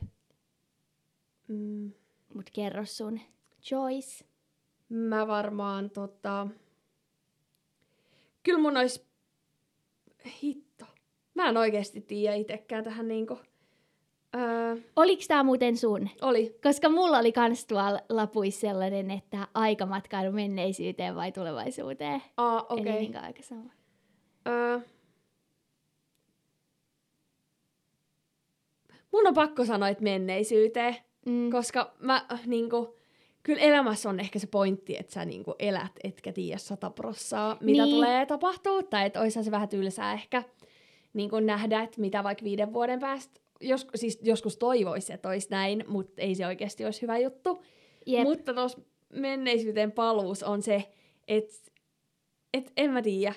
[1.49, 1.93] Mm,
[2.35, 3.21] mut kerro sun
[3.63, 4.25] choice.
[4.89, 6.47] mä varmaan tota...
[8.43, 9.05] Kyllä mun olisi...
[10.43, 10.85] Hitto.
[11.35, 13.39] Mä en oikeasti tiedä itekään tähän niinku...
[14.37, 16.09] Öö, Oliks tää muuten sun?
[16.23, 16.59] oli.
[16.63, 22.23] Koska mulla oli kans tuolla lapuissa sellainen, että aikamatkailu menneisyyteen vai tulevaisuuteen.
[22.37, 22.93] Aa, Eli okei.
[23.01, 23.71] niin aika sama.
[24.49, 24.79] Öö,
[29.13, 30.97] mun on pakko sanoa, että menneisyyteen.
[31.27, 31.51] Mm.
[31.51, 32.97] Koska mä äh, niinku,
[33.43, 37.83] kyllä elämässä on ehkä se pointti, että sä niinku elät, etkä tiedä sata prossaa, mitä
[37.85, 37.95] Niin.
[37.95, 38.83] tulee tapahtuu.
[38.83, 40.43] Tai että oishan se vähän tylsää ehkä
[41.13, 45.85] niinku nähdä, että mitä vaikka viiden vuoden päästä, jos, siis joskus toivoisi, että olisi näin,
[45.89, 47.63] mutta ei se oikeasti olisi hyvä juttu.
[48.07, 48.23] Jep.
[48.23, 48.79] Mutta tuossa
[49.13, 50.93] menneisyyteen paluus on se,
[51.29, 51.55] että
[52.55, 53.35] et en mä tiedä.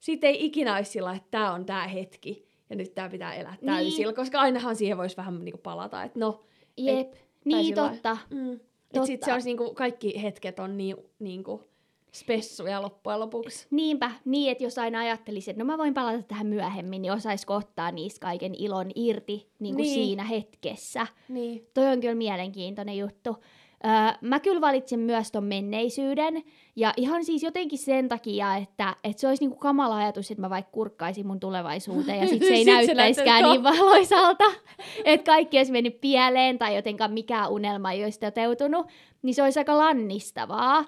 [0.00, 3.56] Siitä ei ikinä olisi sillä, että tämä on tämä hetki ja nyt tämä pitää elää
[3.60, 3.66] Niin.
[3.66, 6.44] täysillä, koska ainahan siihen voisi vähän niinku palata, että no,
[6.76, 7.10] Jep.
[7.10, 8.16] tai niin, sillä totta.
[8.30, 8.52] Mm.
[8.52, 8.60] Et
[8.92, 9.06] Totta.
[9.06, 11.62] sit se olisi niinku, kaikki hetket on niin, niinku
[12.14, 13.66] spessuja loppujen lopuksi.
[13.70, 17.54] Niinpä, niin että jos aina ajattelisi, että no mä voin palata tähän myöhemmin, niin osaisiko
[17.54, 19.94] ottaa niistä kaiken ilon irti niin kuin Niin.
[19.94, 21.06] siinä hetkessä.
[21.28, 21.66] Niin.
[21.74, 23.36] Toi on kyllä mielenkiintoinen juttu.
[23.86, 23.90] Öö,
[24.20, 26.42] mä kyllä valitsen myös ton menneisyyden,
[26.76, 30.50] ja ihan siis jotenkin sen takia, että, että se olisi niinku kamala ajatus, että mä
[30.50, 34.44] vaikka kurkkaisin mun tulevaisuuteen, ja sit se ei Sit se näyttäisikään näyttäisi- niin valoisalta,
[35.04, 38.86] että kaikki olisi mennyt pieleen, tai jotenkaan mikään unelma ei olisi toteutunut,
[39.22, 40.84] niin se olisi aika lannistavaa.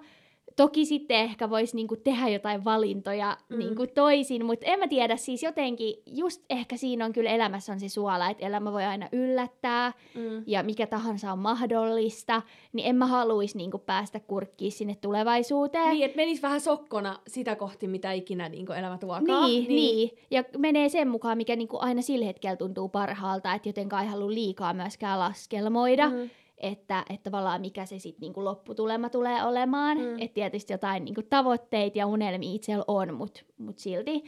[0.57, 3.59] Toki sitten ehkä voisi niinku tehdä jotain valintoja Mm.
[3.59, 7.81] niinku toisin, mutta en mä tiedä, siis jotenkin, just ehkä siinä on kyllä elämässä on
[7.81, 10.43] se suola, että elämä voi aina yllättää, Mm.
[10.47, 12.43] ja mikä tahansa on mahdollista,
[12.73, 15.91] niin en mä haluaisi niinku päästä kurkkiin sinne tulevaisuuteen.
[15.91, 19.51] Niin, että menisi vähän sokkona sitä kohti, mitä ikinä niinku elämä tuokaan.
[19.51, 19.97] Niin, niin.
[19.97, 24.11] niin, ja menee sen mukaan, mikä niinku aina sillä hetkellä tuntuu parhaalta, että jotenkaan ei
[24.11, 26.31] halua liikaa myöskään laskelmoida, mm.
[26.59, 29.99] Että, että tavallaan mikä se sitten niinku lopputulema tulee olemaan.
[29.99, 30.15] Mm.
[30.19, 34.25] Että tietysti jotain niinku tavoitteita ja unelmia itsellä on, mutta mut silti.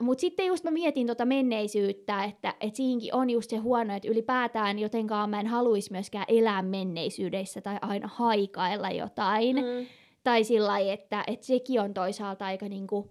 [0.00, 4.08] Mutta sitten just mä mietin tota menneisyyttä, että et siinkin on just se huono, että
[4.08, 9.56] ylipäätään jotenkaan mä en haluaisi myöskään elää menneisyydessä tai aina haikailla jotain.
[9.56, 9.86] Mm.
[10.24, 13.10] Tai sillä lailla, että, että sekin on toisaalta aika niinku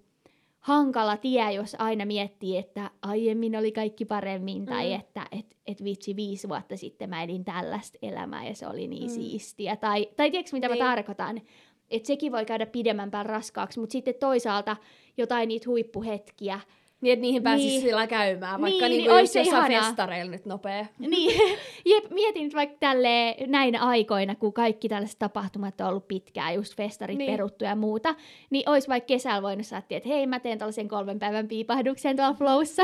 [0.60, 4.96] hankala tie, jos aina miettii, että aiemmin oli kaikki paremmin, tai Mm.
[5.00, 9.04] että et, et vitsi viisi vuotta sitten mä elin tällaista elämää ja se oli niin
[9.12, 9.16] Mm.
[9.16, 9.76] siistiä.
[9.76, 10.78] Tai, tai tiedätkö mitä Niin.
[10.84, 11.42] mä tarkoitan?
[11.90, 14.78] Että sekin voi käydä pidemmän päällä raskaaksi, mutta sitten toisaalta
[15.18, 16.60] jotain niitä huippuhetkiä,
[17.02, 17.82] Niin, että niihin pääsisi Niin.
[17.82, 20.86] sillä käymään, vaikka Niin, niin, niin niinku ois just se jossain festareilla nyt nopea.
[21.00, 21.42] Niin,
[21.86, 26.76] jep, mietin nyt vaikka tälle näinä aikoina, kun kaikki tällaiset tapahtumat on ollut pitkään, just
[26.76, 27.28] festarit Niin.
[27.28, 27.38] niin.
[27.38, 28.16] peruttu ja muuta,
[28.50, 32.34] niin olisi vaikka kesällä voinut saattaa, että hei mä teen tällaisen kolmen päivän piipahduksen tuolla
[32.34, 32.84] flowssa.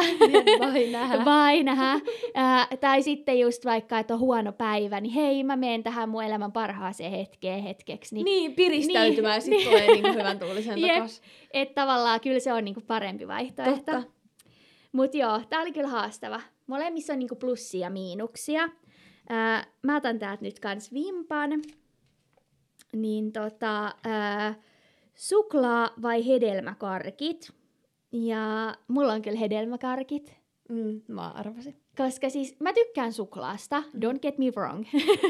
[0.60, 1.26] Vai nähdä.
[1.36, 2.00] Vai nähdä.
[2.82, 6.52] Tai sitten just vaikka, että on huono päivä, niin hei mä menen tähän mun elämän
[6.52, 8.16] parhaaseen hetkeen hetkeksi.
[8.16, 9.54] Niin, Niin, piristäytymään Niin.
[9.54, 11.22] ja sitten tulee niinku hyvän tuulisen takas.
[11.56, 13.92] Että tavallaan kyllä se on niinku parempi vaihtoehto.
[13.92, 14.04] Totta.
[14.92, 16.42] Mutta joo, tää oli kyllä haastava.
[16.68, 18.70] Molemmissa on niinku plussia ja miinuksia.
[19.30, 21.62] Ää, mä otan täältä nyt kans vimpan.
[22.96, 24.56] Niin tota, ää,
[25.16, 27.50] suklaa vai hedelmäkarkit?
[28.12, 30.36] Ja mulla on kyllä hedelmäkarkit.
[30.70, 31.85] Mm, mä arvasin.
[31.98, 34.86] Koska siis mä tykkään suklaasta, don't get me wrong.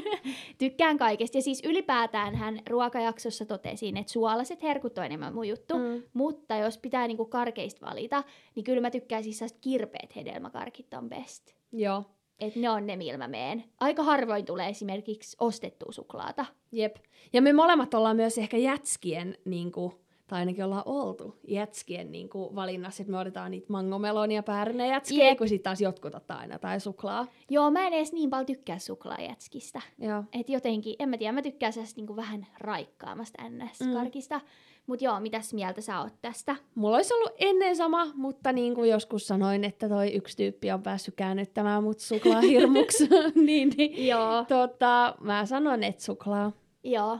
[0.57, 1.37] tykkään kaikesta.
[1.37, 5.77] Ja siis ylipäätään hän ruokajaksossa totesin, että suolaset herkut on enemmän mun juttu.
[5.77, 6.03] Mm.
[6.13, 8.23] Mutta jos pitää niinku karkeista valita,
[8.55, 11.55] niin kyllä mä tykkään siis kirpeät hedelmäkarkit on best.
[11.71, 12.03] Joo.
[12.39, 13.63] Et ne on ne, millä mä meen.
[13.79, 16.45] Aika harvoin tulee esimerkiksi ostettua suklaata.
[16.71, 16.95] Jep.
[17.33, 19.93] Ja me molemmat ollaan myös ehkä jätskien niin kuin,
[20.27, 25.27] tai ainakin ollaan oltu jätskien niin kuin, valinnassa, että me otetaan niitä mangomelonia päärynä jätskejä,
[25.27, 25.37] Jep.
[25.37, 27.27] kun sitten taas jotkut ottaa aina tai suklaa.
[27.49, 29.81] Joo, mä en edes niin paljon tykkää suklaajätskistä.
[29.99, 30.23] Joo.
[30.33, 34.37] Et jotenkin, en mä tiedä, mä tykkään sellaista niin kuin vähän raikkaamasta NS-karkista.
[34.37, 34.45] Mm.
[34.87, 36.55] Mutta joo, mitäs mieltä sä oot tästä?
[36.75, 40.83] Mulla olisi ollut ennen sama, mutta niin kuin joskus sanoin, että toi yksi tyyppi on
[40.83, 43.09] päässyt käännyttämään mut suklaahirmuksi.
[43.45, 44.45] niin, niin, joo.
[44.47, 46.51] Tota, mä sanon, että suklaa.
[46.83, 47.19] Joo.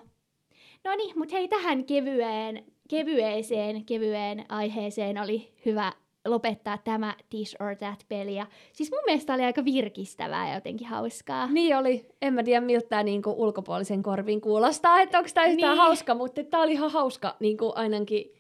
[0.84, 5.94] No niin, mutta hei tähän kevyeen, kevyeeseen, kevyeen aiheeseen oli hyvä
[6.26, 8.36] lopettaa tämä This or That-peli.
[8.36, 11.48] Ja siis mun mielestä oli aika virkistävää ja jotenkin hauskaa.
[11.48, 12.08] Niin oli.
[12.22, 15.78] En mä tiedä, miltä tämä niinku ulkopuolisen korvin kuulostaa, että onko tämä yhtään niin.
[15.78, 18.34] hauska, mutta tämä oli ihan hauska niinku ainakin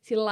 [0.00, 0.24] sillä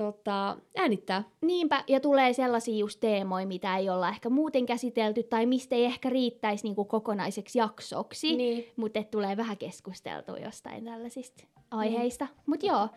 [0.00, 1.24] tota, äänittää.
[1.40, 5.84] Niinpä, ja tulee sellaisia just teemoja, mitä ei olla ehkä muuten käsitelty, tai mistä ei
[5.84, 8.64] ehkä riittäisi niinku kokonaiseksi jaksoksi, niin.
[8.76, 12.24] mutta tulee vähän keskusteltua jostain tällaisista aiheista.
[12.24, 12.30] Mm.
[12.46, 12.88] Mutta joo,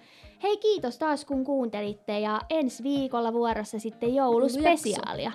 [0.44, 5.32] hei kiitos taas kun kuuntelitte, ja ensi viikolla vuorossa sitten jouluspesiaalia.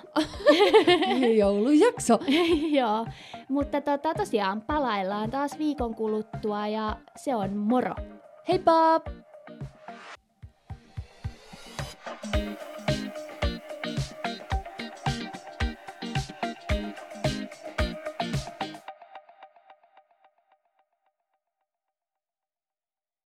[1.36, 2.18] Joulujakso.
[2.80, 3.06] joo,
[3.48, 7.94] mutta tota, tosiaan palaillaan taas viikon kuluttua, ja se on moro.
[8.48, 9.00] Heippa!